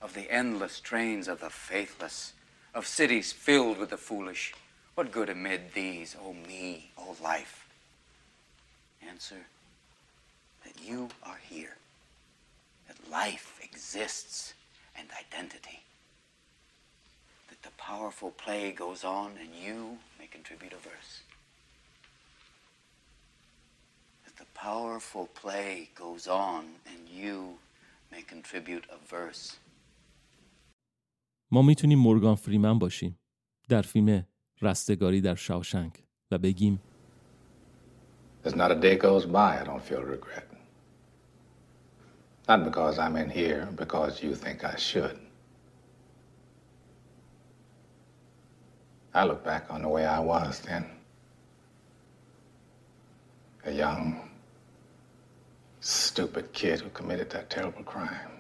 [0.01, 2.34] of the endless trains of the faithless,
[2.73, 4.54] of cities filled with the foolish,
[4.95, 7.67] what good amid these, O me, O life?
[9.08, 9.45] Answer
[10.63, 11.78] that you are here,
[12.88, 14.54] that life exists
[14.97, 15.84] and identity,
[17.49, 21.21] that the powerful play goes on and you may contribute a verse.
[24.25, 27.59] That the powerful play goes on and you
[28.12, 29.56] may contribute a verse.
[31.52, 33.18] ما میتونیم مورگان فریمن باشیم
[33.68, 34.26] در فیلم
[34.62, 36.80] رستگاری در شاوشنک و بگیم
[38.42, 40.46] There's not a day goes by I don't feel regret.
[42.48, 45.16] Not because I'm in here, because you think I should.
[49.14, 50.87] I look back on the way I was then.
[53.66, 54.23] A young,
[55.86, 58.32] stupid kid who committed that terrible crime.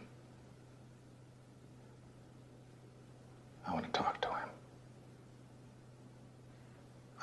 [3.67, 4.49] I want to talk to him.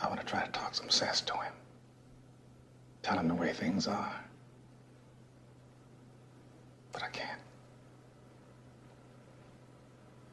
[0.01, 1.53] I want to try to talk some sense to him.
[3.03, 4.15] Tell him the way things are.
[6.93, 7.41] But I can't.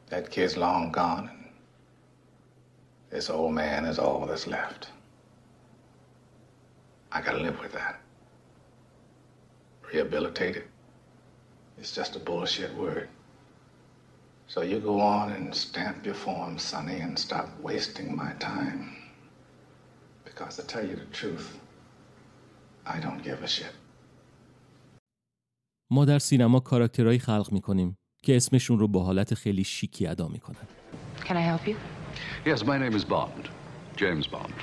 [0.08, 1.44] That kid's long gone, and
[3.10, 4.90] this old man is all that's left.
[7.10, 8.00] I gotta live with that.
[9.92, 10.64] Rehabilitated.
[11.78, 13.08] It's just a bullshit word.
[14.52, 18.80] So you go on and stamp your form, Sonny, and stop wasting my time.
[20.28, 21.46] Because to tell you the truth,
[22.94, 23.74] I don't give a shit.
[25.92, 30.66] ما در سینما کاراکترهایی خلق می‌کنیم که اسمشون رو با حالت خیلی شیکی ادا می‌کنن.
[31.18, 31.76] Can I help you?
[32.46, 33.48] Yes, my name is Bond.
[33.96, 34.54] James Bond.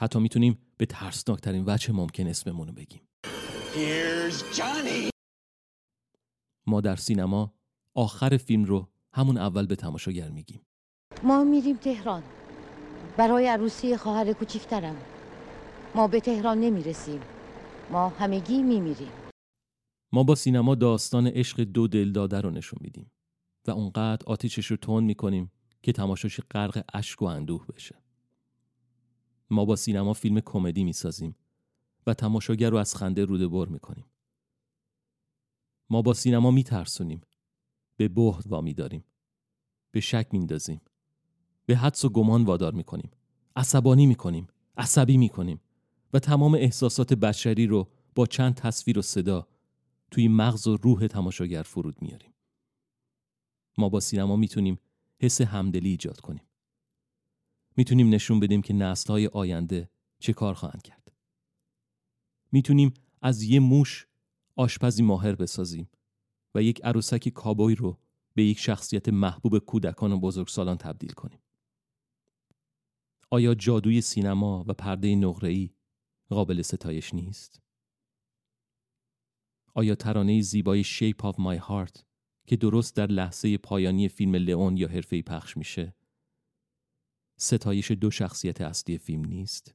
[0.00, 3.00] حتی می‌تونیم به ترسناکترین وجه ممکن اسممون رو بگیم.
[3.74, 5.10] Here's Johnny.
[6.66, 7.54] ما در سینما
[7.94, 10.60] آخر فیلم رو همون اول به تماشاگر میگیم.
[11.22, 12.22] ما میریم تهران
[13.16, 14.96] برای عروسی خواهر کوچیکترم
[15.94, 17.20] ما به تهران نمی‌رسیم
[17.90, 19.12] ما همگی میمیریم
[20.12, 23.10] ما با سینما داستان عشق دو دلداده رو نشون میدیم
[23.66, 25.52] و اونقدر آتیشش رو تون می‌کنیم
[25.82, 28.02] که تماشاش غرق اشک و اندوه بشه.
[29.50, 31.36] ما با سینما فیلم کمدی می‌سازیم
[32.06, 34.04] و تماشاگر رو از خنده روده بر می‌کنیم.
[35.90, 37.20] ما با سینما میترسونیم.
[37.96, 39.04] به بهد وامی داریم.
[39.90, 40.80] به شک میندازیم.
[41.66, 43.10] به حدس و گمان وادار می‌کنیم.
[43.56, 44.46] عصبانی می‌کنیم.
[44.76, 45.60] عصبی می‌کنیم
[46.12, 49.48] و تمام احساسات بشری رو با چند تصویر و صدا
[50.10, 52.32] توی مغز و روح تماشاگر فرود میاریم.
[53.78, 54.78] ما با سینما می‌تونیم
[55.18, 56.44] حس همدلی ایجاد کنیم.
[57.76, 60.99] می‌تونیم نشون بدیم که نسلهای آینده چه کار خواهند کرد.
[62.52, 64.06] می‌تونیم از یه موش
[64.56, 65.90] آشپزی ماهر بسازیم
[66.54, 67.98] و یک عروسک کابوی رو
[68.34, 71.40] به یک شخصیت محبوب کودکان و بزرگسالان تبدیل کنیم.
[73.30, 75.70] آیا جادوی سینما و پرده نقره‌ای
[76.28, 77.60] قابل ستایش نیست؟
[79.74, 82.02] آیا ترانه زیبای Shape of My Heart
[82.46, 85.94] که درست در لحظه پایانی فیلم لئون یا حرفه‌ای پخش میشه
[87.38, 89.74] ستایش دو شخصیت اصلی فیلم نیست؟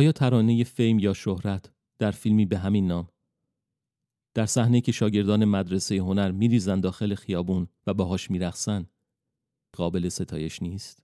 [0.00, 3.08] آیا ترانه فیم یا شهرت در فیلمی به همین نام
[4.34, 8.86] در صحنه که شاگردان مدرسه هنر میریزن داخل خیابون و باهاش میرقصن
[9.76, 11.02] قابل ستایش نیست؟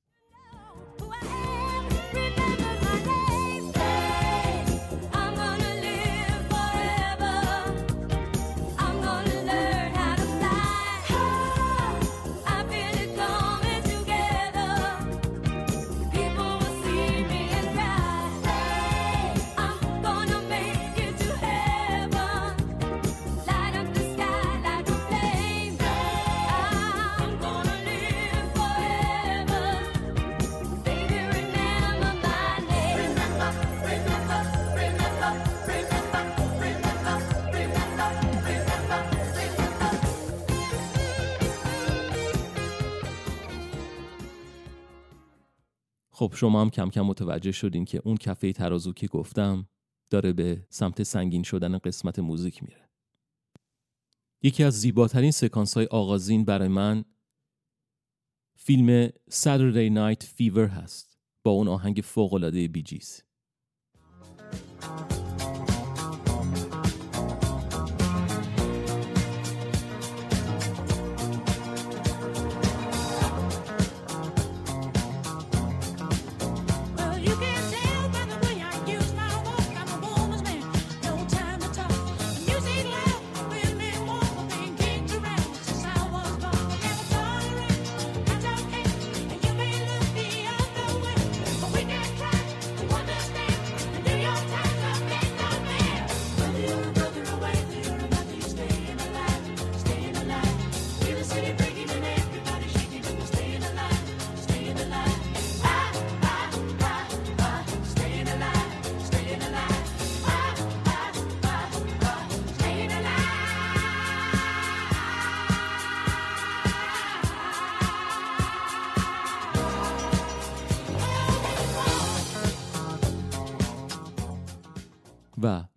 [46.19, 49.69] خب شما هم کم کم متوجه شدین که اون کفه ترازو که گفتم
[50.11, 52.89] داره به سمت سنگین شدن قسمت موزیک میره.
[54.43, 57.05] یکی از زیباترین سکانس های آغازین برای من
[58.59, 63.23] فیلم Saturday Night Fever هست با اون آهنگ فوق‌العاده بیجیز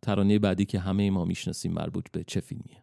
[0.10, 2.79] ترانه بعدی که همه ما می‌شناسیم مربوط به چه فیلمیه.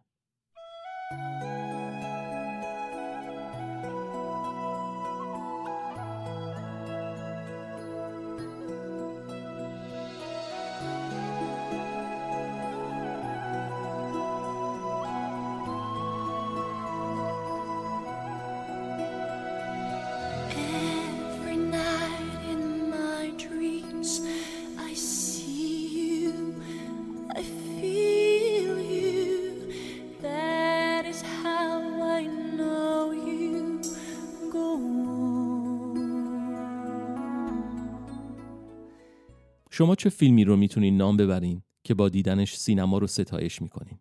[39.77, 43.99] شما چه فیلمی رو می‌تونین نام ببرین که با دیدنش سینما رو ستایش می‌کنین؟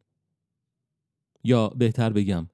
[1.44, 2.50] یا بهتر بگم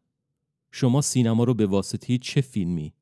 [0.70, 2.94] شما سینما رو به واسطه چه فیلمی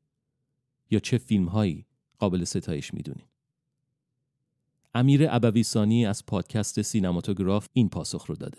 [0.91, 1.87] یا چه فیلمهایی
[2.19, 3.27] قابل ستایش می‌دونین؟
[4.95, 8.59] امیر ابویسانی از پادکست سینماتوگراف این پاسخ رو داده.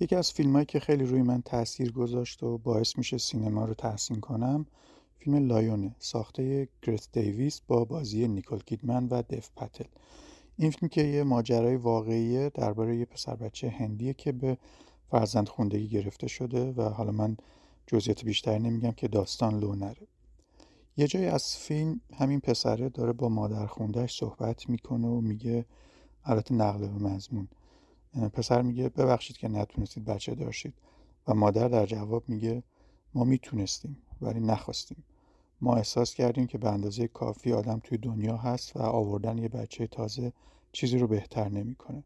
[0.00, 4.20] یکی از فیلمایی که خیلی روی من تاثیر گذاشت و باعث میشه سینما رو تحسین
[4.20, 4.66] کنم
[5.18, 9.84] فیلم لایونه ساخته گرت دیویس با بازی نیکول کیدمن و دف پتل.
[10.58, 14.58] این فیلم که یه ماجرای واقعیه درباره یه پسر بچه هندیه که به
[15.10, 17.36] فرزند خوندگی گرفته شده و حالا من
[17.86, 20.06] جزئیات بیشتری نمیگم که داستان لو نره.
[20.96, 25.64] یه جایی از فیلم همین پسره داره با مادر خوندهش صحبت می‌کنه و میگه
[26.24, 27.48] البته نقل به مضمون.
[28.32, 30.74] پسر میگه ببخشید که نتونستید بچه داشتید
[31.28, 32.62] و مادر در جواب میگه
[33.14, 35.04] ما می‌تونستیم ولی نخواستیم.
[35.60, 39.86] ما احساس کردیم که به اندازه کافی آدم توی دنیا هست و آوردن یه بچه
[39.86, 40.32] تازه
[40.72, 42.04] چیزی رو بهتر نمی‌کنه.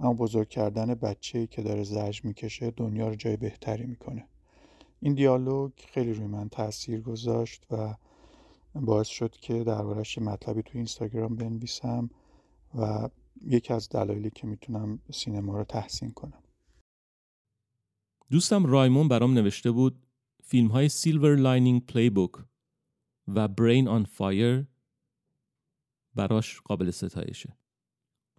[0.00, 4.26] اما بزرگ کردن بچه‌ای که داره زجر می‌کشه دنیا رو جای بهتری می‌کنه.
[5.00, 7.94] این دیالوگ خیلی روی من تاثیر گذاشت و
[8.74, 12.10] باعث شد که دربارهش مطلبی توی اینستاگرام بنویسم
[12.74, 13.08] و
[13.46, 16.42] یکی از دلایلی که می‌تونم سینما رو تحسین کنم.
[18.30, 20.06] دوستم رایمون برام نوشته بود
[20.44, 22.32] فیلم های Silver Linings Playbook
[23.34, 24.66] و Brain on Fire
[26.14, 27.56] براش قابل ستایشه.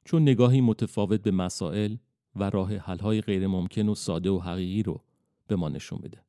[0.05, 1.97] چون نگاهی متفاوت به مسائل
[2.35, 5.03] و راه حل‌های غیر ممکن و ساده و حقیقی رو
[5.47, 6.25] به ما نشون بده.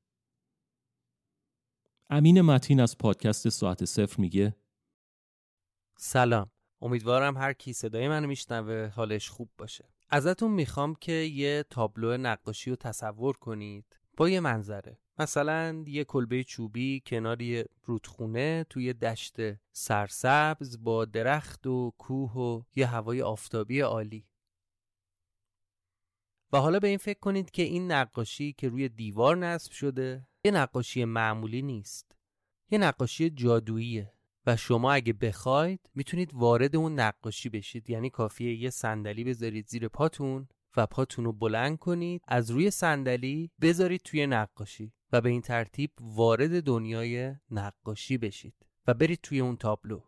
[2.10, 4.56] امین متین از پادکست ساعت صفر میگه
[5.96, 6.50] سلام.
[6.80, 9.88] امیدوارم هر کی صدای منو میشنوه حالش خوب باشه.
[10.08, 13.96] ازتون می‌خوام که یه تابلو نقاشی رو تصور کنید.
[14.16, 14.98] با یه منظره.
[15.22, 19.36] مثلا یه کلبه چوبی کنار یه رودخونه توی دشت
[19.72, 24.26] سرسبز با درخت و کوه و یه هوای آفتابی عالی.
[26.52, 30.50] و حالا به این فکر کنید که این نقاشی که روی دیوار نصب شده یه
[30.50, 32.16] نقاشی معمولی نیست.
[32.70, 34.12] یه نقاشی جادوییه
[34.46, 37.90] و شما اگه بخواید می‌تونید وارد اون نقاشی بشید.
[37.90, 43.50] یعنی کافیه یه صندلی بذارید زیر پاتون و پاتون رو بلند کنید از روی صندلی
[43.60, 48.54] بذارید توی نقاشی و به این ترتیب وارد دنیای نقاشی بشید
[48.86, 50.00] و برید توی اون تابلو.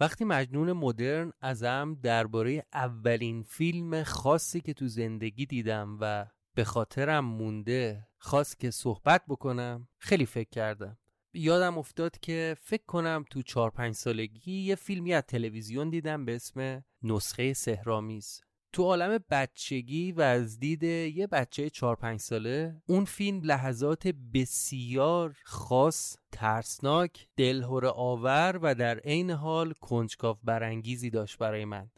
[0.00, 7.24] وقتی مجنون مدرن ازم درباره اولین فیلم خاصی که تو زندگی دیدم و به خاطرم
[7.24, 10.98] مونده خواست که صحبت بکنم خیلی فکر کردم.
[11.32, 16.34] یادم افتاد که فکر کنم تو چهار پنج سالگی یه فیلمی از تلویزیون دیدم به
[16.34, 18.40] اسم نسخه سهرامیز
[18.74, 25.36] تو عالم بچگی و از دید یه بچه 4 5 ساله اون فیلم لحظات بسیار
[25.44, 31.90] خاص ترسناک دلهور آور و در عین حال کنجکاو برانگیزی داشت برای من.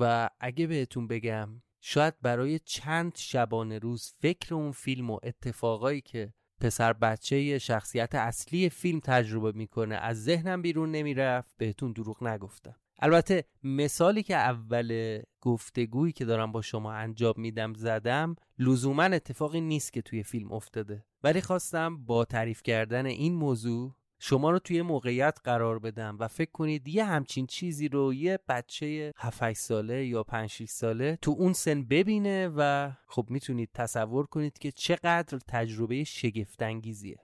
[0.00, 6.32] و اگه بهتون بگم شاید برای چند شبانه روز فکر اون فیلم و اتفاقایی که
[6.60, 12.76] پسر بچه شخصیت اصلی فیلم تجربه می‌کنه از ذهنم بیرون نمی‌رفت بهتون دروغ نگفتم.
[13.00, 19.92] البته مثالی که اول گفتگویی که دارم با شما انجام میدم زدم لزوما اتفاقی نیست
[19.92, 21.04] که توی فیلم افتاده.
[21.24, 26.50] ولی خواستم با تعریف کردن این موضوع شما رو توی موقعیت قرار بدم و فکر
[26.50, 31.52] کنید یه همچین چیزی رو یه بچه 7 ساله یا 5 6 ساله تو اون
[31.52, 37.18] سن ببینه و خب می‌تونید تصور کنید که چقدر تجربه شگفتانگیزیه.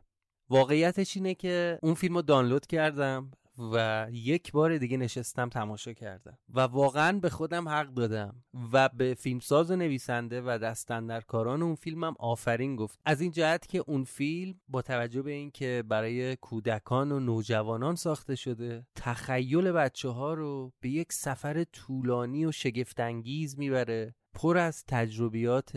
[0.50, 3.30] واقعیتش اینه که اون فیلم رو دانلود کردم.
[3.58, 9.14] و یک بار دیگه نشستم تماشا کردم و واقعا به خودم حق دادم و به
[9.14, 13.00] فیلمساز و نویسنده و دستندرکاران اون فیلمم آفرین گفت.
[13.04, 18.34] از این جهت که اون فیلم با توجه به اینکه برای کودکان و نوجوانان ساخته
[18.34, 25.76] شده تخیل بچه ها رو به یک سفر طولانی و شگفتانگیز می‌بره پر از تجربیات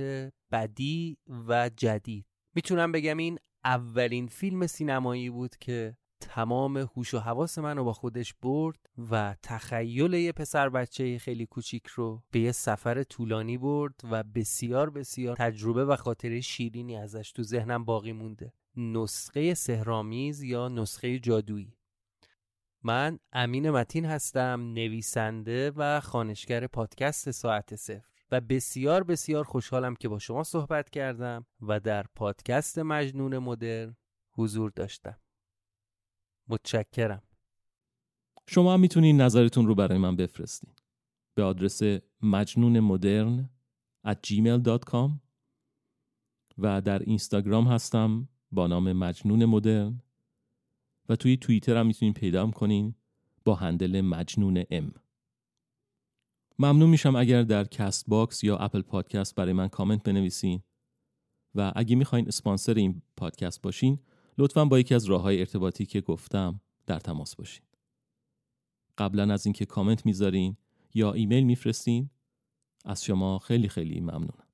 [0.52, 1.18] بدی
[1.48, 2.26] و جدید.
[2.56, 8.34] می‌تونم بگم این اولین فیلم سینمایی بود که تمام هوش و حواس منو با خودش
[8.34, 14.24] برد و تخیل یه پسر بچه خیلی کوچیک رو به یه سفر طولانی برد و
[14.24, 18.54] بسیار بسیار تجربه و خاطره شیرینی ازش تو ذهنم باقی مونده.
[18.76, 21.74] نسخه سهرامیز یا نسخه جادویی.
[22.84, 28.10] من امین متین هستم نویسنده و خانشگر پادکست ساعت صفر.
[28.32, 33.96] و بسیار بسیار خوشحالم که با شما صحبت کردم و در پادکست مجنون مدرن
[34.32, 35.18] حضور داشتم.
[36.50, 37.22] متشکرم.
[38.48, 40.70] شما هم می‌تونین نظرتون رو برای من بفرستین
[41.36, 41.82] به آدرس
[42.22, 43.50] مجنون مدرن
[44.08, 45.12] at gmail.com
[46.58, 50.02] و در اینستاگرام هستم با نام مجنون مدرن
[51.10, 52.96] و توی توییتر هم می‌تونین پیدا کنین
[53.46, 54.94] با handle مجنون ام.
[56.60, 60.64] ممنون میشم اگر در Castbox یا Apple Podcast برای من کامنت بنویسین
[61.56, 64.00] و اگه می‌خواین اسپانسر این پادکست باشین
[64.40, 67.66] لطفا با یکی از راه های ارتباطی که گفتم در تماس باشین.
[68.98, 70.58] قبلا از اینکه کامنت می‌ذارین
[70.94, 72.10] یا ایمیل میفرستین
[72.86, 74.49] از شما خیلی خیلی ممنونم.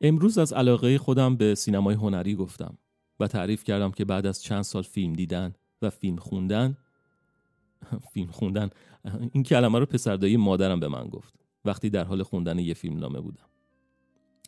[0.00, 2.78] امروز از علاقه خودم به سینمای هنری گفتم
[3.20, 6.76] و تعریف کردم که بعد از چند سال فیلم دیدن و فیلم خوندن
[8.12, 8.70] فیلم خوندن
[9.32, 11.34] این کلمه رو پسردایی مادرم به من گفت.
[11.64, 13.46] وقتی در حال خوندن یه فیلم نامه بودم.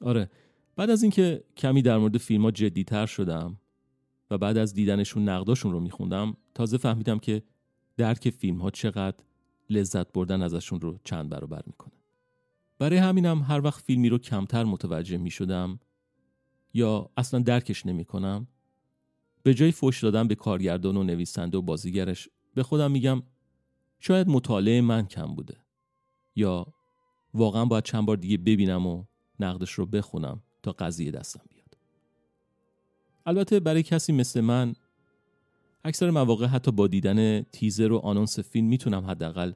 [0.03, 0.30] آره
[0.76, 3.59] بعد از اینکه کمی در مورد فیلم ها جدیتر شدم
[4.30, 7.42] و بعد از دیدنشون نقداشون رو میخوندم تازه فهمیدم که
[7.96, 9.16] درک فیلم ها چقدر
[9.70, 12.01] لذت بردن ازشون رو چند برابر می‌کنه.
[12.79, 15.81] برای همینم هر وقت فیلمی رو کمتر متوجه می شدم
[16.75, 18.49] یا اصلا درکش نمی کنم
[19.43, 23.23] به جای فوش دادن به کارگردان و نویسنده و بازیگرش به خودم میگم
[24.01, 25.57] شاید مطالعه من کم بوده
[26.37, 26.66] یا
[27.35, 29.05] واقعا باید چند بار دیگه ببینم و
[29.41, 31.77] نقدش رو بخونم تا قضیه دستم بیاد.
[33.27, 34.75] البته برای کسی مثل من
[35.85, 39.53] اکثر مواقع حتی با دیدن تیزر و آنونس فیلم می‌تونم حداقل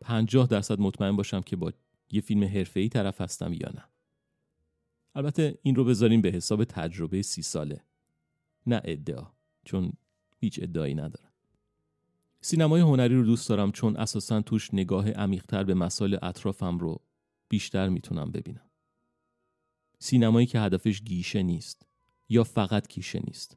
[0.00, 1.72] 50 درصد مطمئن باشم که با
[2.12, 3.84] یه فیلم حرفه‌ای طرف هستم یا نه.
[5.14, 7.84] البته این رو بذاریم به حساب تجربه سی ساله.
[8.66, 9.26] نه ادعا
[9.64, 9.92] چون
[10.38, 11.30] هیچ ادعایی ندارم.
[12.40, 17.00] سینمای هنری رو دوست دارم چون اساسا توش نگاه عمیقتر به مسائل اطرافم رو
[17.48, 18.70] بیشتر می‌تونم ببینم.
[19.98, 21.86] سینمایی که هدفش گیشه نیست
[22.28, 23.56] یا فقط گیشه نیست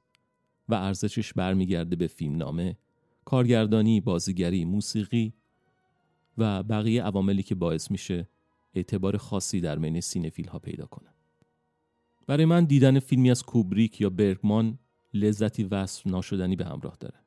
[0.69, 2.77] و ارزشش برمیگرده به فیلمنامه
[3.25, 5.33] کارگردانی، بازیگری، موسیقی
[6.37, 8.29] و بقیه عواملی که باعث میشه
[8.73, 11.09] اعتبار خاصی در بین سینفیل ها پیدا کنه.
[12.27, 14.79] برای من دیدن فیلمی از کوبریک یا برگمان
[15.13, 17.19] لذتی وصف ناشدنی به همراه داره.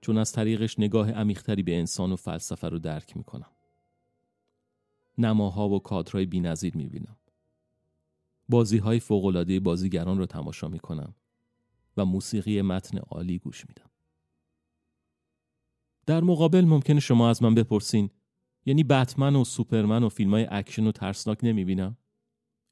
[0.00, 3.50] چون از طریقش نگاه عمیقتری به انسان و فلسفه رو درک می‌کنم.
[5.18, 7.16] نماها و کادرهای بی‌نظیر می‌بینم.
[8.48, 11.14] بازی های فوقلاده بازیگران رو تماشا می‌کنم
[11.96, 13.90] و موسیقی متن عالی گوش میدم.
[16.06, 18.10] در مقابل ممکنه شما از من بپرسین
[18.66, 21.96] یعنی بتمن و سوپرمن و فیلم های اکشن و ترسناک نمی‌بینم؟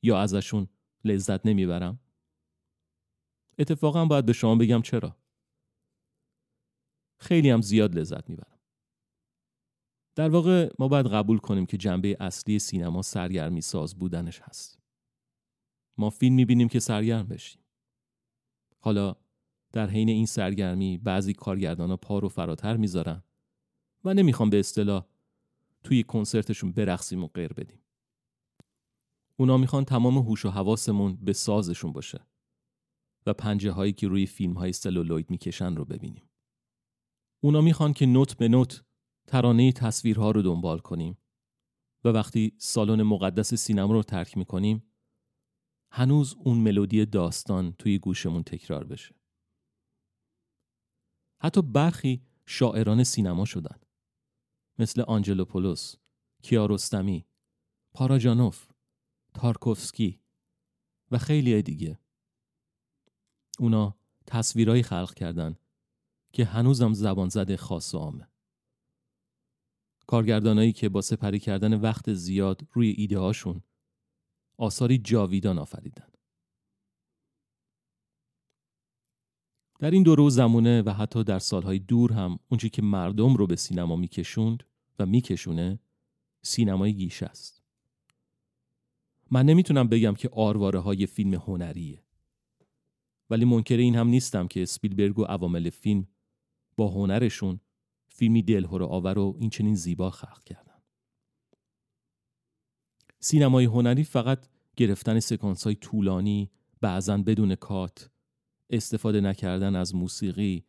[0.03, 0.69] یا ازشون
[1.05, 2.01] لذت نمی‌برم؟
[3.59, 5.17] اتفاقا باید به شما بگم چرا.
[7.21, 8.59] خیلی هم زیاد لذت می‌برم.
[10.15, 14.79] در واقع ما باید قبول کنیم که جنبه اصلی سینما سرگرمی ساز بودنش هست.
[15.97, 17.63] ما فیلم می‌بینیم که سرگرم بشیم.
[18.79, 19.17] حالا
[19.73, 23.23] در حین این سرگرمی بعضی کارگردان پا رو فراتر می‌ذارن
[24.05, 25.07] و نمی‌خوام به اصطلاح
[25.85, 27.83] توی کنسرتشون برقصیم و غیر بدیم.
[29.37, 32.27] اونا می‌خوان تمام هوش و حواسمون به سازشون باشه
[33.27, 36.31] و پنجه هایی که روی فیلم های سلولوید می‌کشن رو ببینیم.
[37.41, 38.85] اونا می‌خوان که نوت به نوت
[39.27, 41.19] ترانه تصویرها رو دنبال کنیم
[42.05, 44.93] و وقتی سالن مقدس سینما رو ترک می‌کنیم
[45.93, 49.15] هنوز اون ملودی داستان توی گوشمون تکرار بشه.
[51.43, 53.81] حتی برخی شاعران سینما شدن.
[54.79, 55.95] مثل آنجلوپولوس،
[56.43, 57.27] کیارستمی،
[57.95, 58.69] پاراجانوف،
[59.35, 60.21] تارکوفسکی
[61.11, 61.99] و خیلی دیگه.
[63.59, 65.57] اونا تصویرهایی خلق کردن
[66.33, 68.29] که هنوزم زبان زده خاص و عامه.
[70.07, 73.63] کارگردانایی که با سپری کردن وقت زیاد روی ایده هاشون
[74.57, 76.09] آثاری جاویدان آفریدن.
[79.81, 83.57] در این دوره زمونه و حتی در سالهای دور هم اونچه که مردم رو به
[83.57, 84.65] سینما میکشوند
[84.99, 85.81] و میکشونه
[86.43, 87.63] سینمای گیشه است.
[89.31, 92.03] من نمی‌تونم بگم که آرواره های فیلم هنریه.
[93.31, 96.07] ولی منکر این هم نیستم که سپیلبرگ و عوامل فیلم
[96.77, 97.61] با هنرشون
[98.09, 100.83] فیلمی دلهور آور و این چنین زیبا خلق کردن.
[103.21, 108.11] سینمای هنری فقط گرفتن سکانس های طولانی بعضا بدون کات
[108.71, 110.65] استفاده نکردن از موسیقی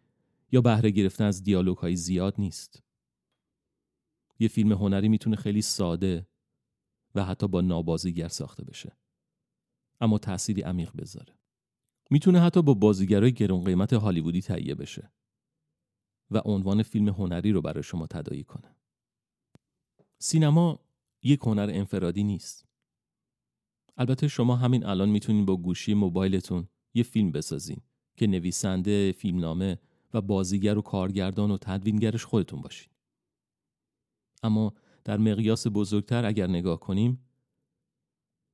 [0.52, 2.84] یا بهره گرفتن از دیالوگ های زیاد نیست.
[4.40, 6.28] یه فیلم هنری می‌تونه خیلی ساده
[7.16, 8.98] و حتی با نابازیگر ساخته بشه.
[10.02, 11.40] اما تأثیری عمیق بذاره.
[12.10, 15.12] می‌تونه حتی با بازیگرای گرون قیمت هالیوودی تهیه بشه
[16.32, 18.76] و عنوان فیلم هنری رو برای شما تدایی کنه.
[20.20, 20.80] سینما
[21.24, 22.66] یک هنر انفرادی نیست.
[23.98, 27.82] البته شما همین الان می‌تونین با گوشی موبایلتون یه فیلم بسازین
[28.18, 29.80] که نویسنده، فیلمنامه
[30.14, 32.90] و بازیگر و کارگردان و تدوینگرش خودتون باشین.
[34.44, 34.74] اما
[35.04, 37.26] در مقیاس بزرگتر اگر نگاه کنیم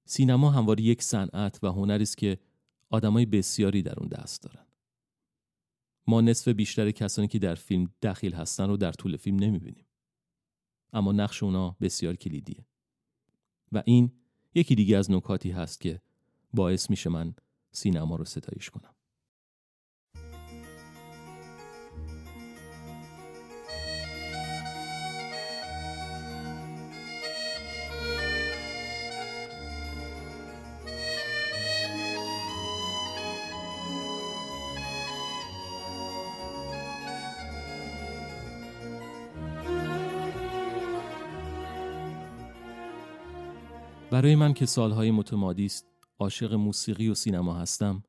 [0.06, 2.40] سینما همواره یک صنعت و هنری است که
[2.90, 4.66] آدمای بسیاری در اون دست دارن.
[6.08, 9.86] ما نصف بیشتر کسانی که در فیلم دخیل هستن رو در طول فیلم نمی‌بینیم.
[10.94, 12.66] اما نقش اونا بسیار کلیدیه.
[13.72, 14.12] و این
[14.56, 16.02] یکی دیگه از نکاتی هست که
[16.54, 17.36] باعث میشه من
[17.72, 18.95] سینما رو ستایش کنم.
[44.16, 45.88] برای من که سالهای متمادی است
[46.20, 48.04] عاشق موسیقی و سینما هستم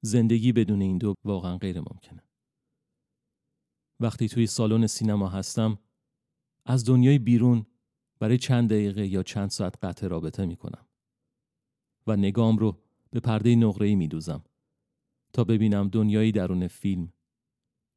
[0.00, 2.22] زندگی بدون این دو واقعا غیر ممکنه.
[4.00, 5.78] وقتی توی سالن سینما هستم
[6.64, 7.66] از دنیای بیرون
[8.18, 10.86] برای چند دقیقه یا چند ساعت قطع رابطه می کنم
[12.06, 12.78] و نگام رو
[13.10, 14.44] به پرده نقره‌ای می دوزم
[15.32, 17.12] تا ببینم دنیایی درون فیلم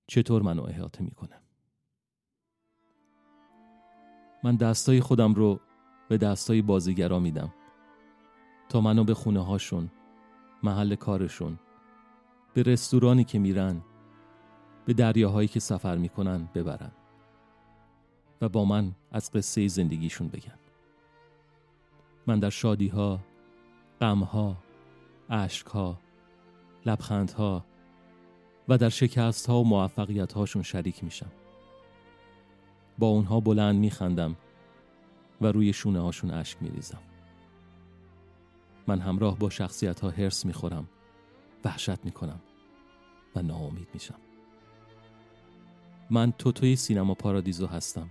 [0.08, 1.42] چطور منو احاطه می‌کنه.
[4.44, 5.60] من دستای خودم رو
[6.10, 7.54] به دستای بازیگرا میدم.
[8.70, 9.92] تا منو به خونه هاشون
[10.64, 11.60] محل کارشون
[12.54, 13.82] به رستورانی که میرن
[14.86, 16.92] به دریاهایی که سفر می‌کنن ببرن
[18.42, 20.60] و با من از قصه زندگیشون بگن.
[22.28, 23.20] من در شادی ها
[24.02, 24.58] غم ها
[25.30, 26.00] عشق ها
[26.86, 27.66] لبخند ها
[28.68, 31.32] و در شکست ها و موفقیت هاشون شریک میشم.
[32.98, 34.36] با اونها بلند میخندم
[35.42, 37.02] و روی شونه هاشون اشک میریزم.
[38.88, 40.90] من همراه با شخصیت ها هرس می‌خورم
[41.66, 42.40] وحشت می‌کنم
[43.36, 44.20] و ناامید میشم.
[46.10, 48.10] من توتوی سینما پارادیزو هستم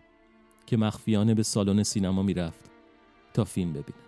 [0.66, 2.70] که مخفیانه به سالن سینما می‌رفت
[3.34, 3.98] تا فیلم ببینه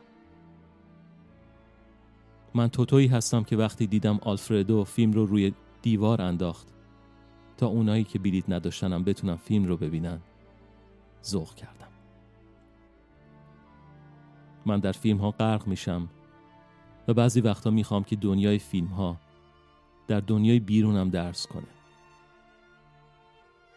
[2.55, 5.53] من توتویی هستم که وقتی دیدم آلفردو فیلم رو روی
[5.83, 6.69] دیوار انداخت
[7.57, 10.21] تا اونایی که بلیت نداشتنم بتونن فیلم رو ببینن
[11.25, 11.90] ذوق کردم.
[14.67, 16.09] من در فیلم ها غرق میشم.
[17.09, 19.17] و بعضی وقتا می‌خوام که دنیای فیلم ها
[20.09, 21.69] در دنیای بیرونم درز کنه.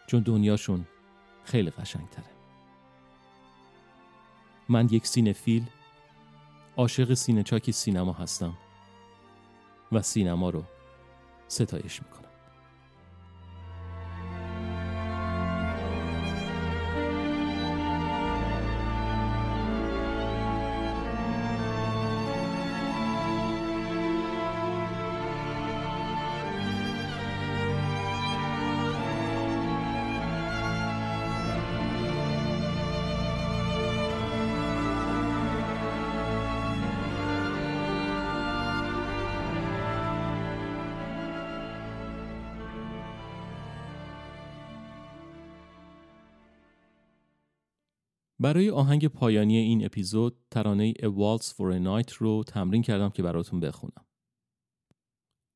[0.06, 0.86] چون دنیاشون
[1.44, 2.24] خیلی قشنگ تره
[4.68, 5.66] من یک cinephile
[6.76, 8.54] عاشق سینه‌چاک سینما هستم
[9.92, 10.64] و سینما رو
[11.48, 12.23] ستایش می‌کنم.
[48.44, 53.22] برای آهنگ پایانی این اپیزود ترانه A Waltz for a Night رو تمرین کردم که
[53.22, 54.06] براتون بخونم.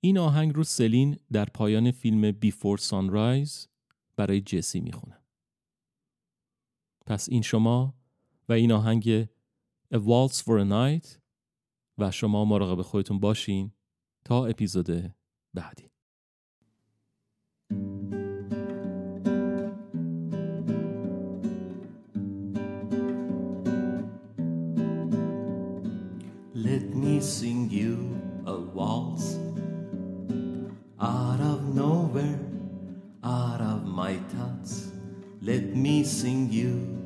[0.01, 3.69] این آهنگ رو سلین در پایان فیلم Before Sunrise
[4.17, 5.23] برای جسی می‌خونه.
[7.07, 7.95] پس این شما
[8.49, 9.25] و این آهنگ
[9.95, 11.19] A Waltz for a Night
[11.99, 13.73] و شما مراقب خودتون باشین
[14.25, 15.15] تا اپیزود
[15.55, 15.88] بعدی.
[27.21, 29.39] Sing you a waltz
[31.01, 32.39] out of nowhere,
[33.25, 34.93] out of my thoughts.
[35.41, 36.98] Let me sing you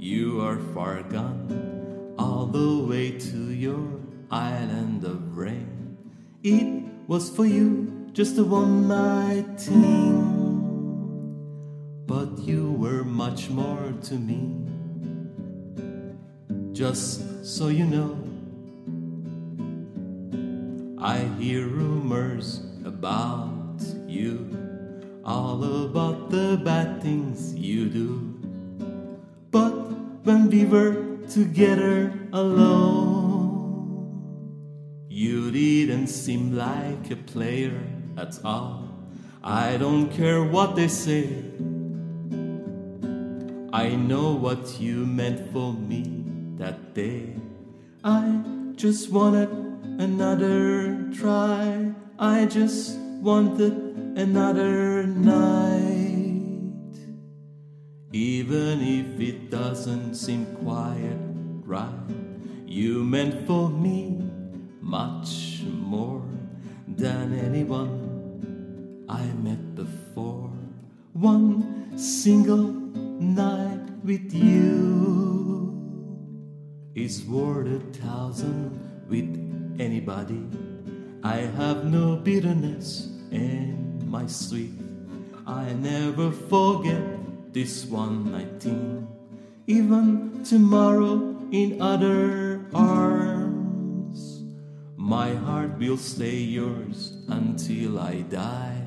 [0.00, 3.98] You are far gone, all the way to your
[4.30, 5.98] island of rain.
[6.44, 10.22] It was for you just a one night thing,
[12.06, 14.54] but you were much more to me.
[16.72, 18.14] Just so you know,
[21.02, 24.46] I hear rumors about you,
[25.24, 28.38] all about the bad things you do.
[29.50, 29.87] But
[30.28, 30.92] when we were
[31.26, 33.48] together alone,
[35.08, 37.80] you didn't seem like a player
[38.18, 38.92] at all.
[39.42, 41.30] I don't care what they say.
[43.72, 46.04] I know what you meant for me
[46.58, 47.32] that day.
[48.04, 48.42] I
[48.76, 49.48] just wanted
[49.98, 51.94] another try.
[52.18, 53.72] I just wanted
[54.14, 55.77] another night.
[58.10, 61.18] Even if it doesn't seem quite
[61.66, 62.08] right,
[62.66, 64.16] you meant for me
[64.80, 66.24] much more
[66.86, 70.50] than anyone I met before.
[71.12, 72.72] One single
[73.20, 75.76] night with you
[76.94, 78.80] is worth a thousand
[79.10, 79.28] with
[79.78, 80.48] anybody.
[81.22, 84.72] I have no bitterness in my sweet.
[85.46, 87.17] I never forget
[87.52, 89.08] this one nineteen.
[89.66, 94.42] Even tomorrow in other arms,
[94.96, 98.84] my heart will stay yours until I die.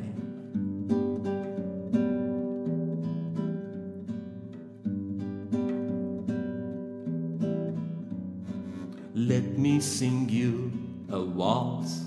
[9.14, 10.72] Let me sing you
[11.09, 12.01] a waltz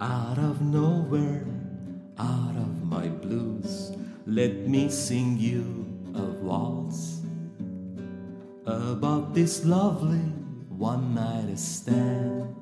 [0.00, 1.41] out of nowhere,
[4.31, 7.21] Let me sing you a waltz
[8.65, 10.27] about this lovely
[10.69, 12.57] one night stand.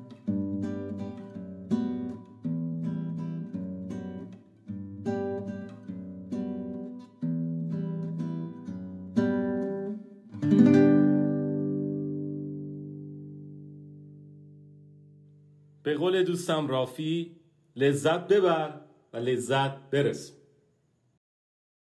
[15.82, 17.36] به قول دوستم رافی
[17.76, 18.80] لذت ببر
[19.12, 20.32] و لذت برس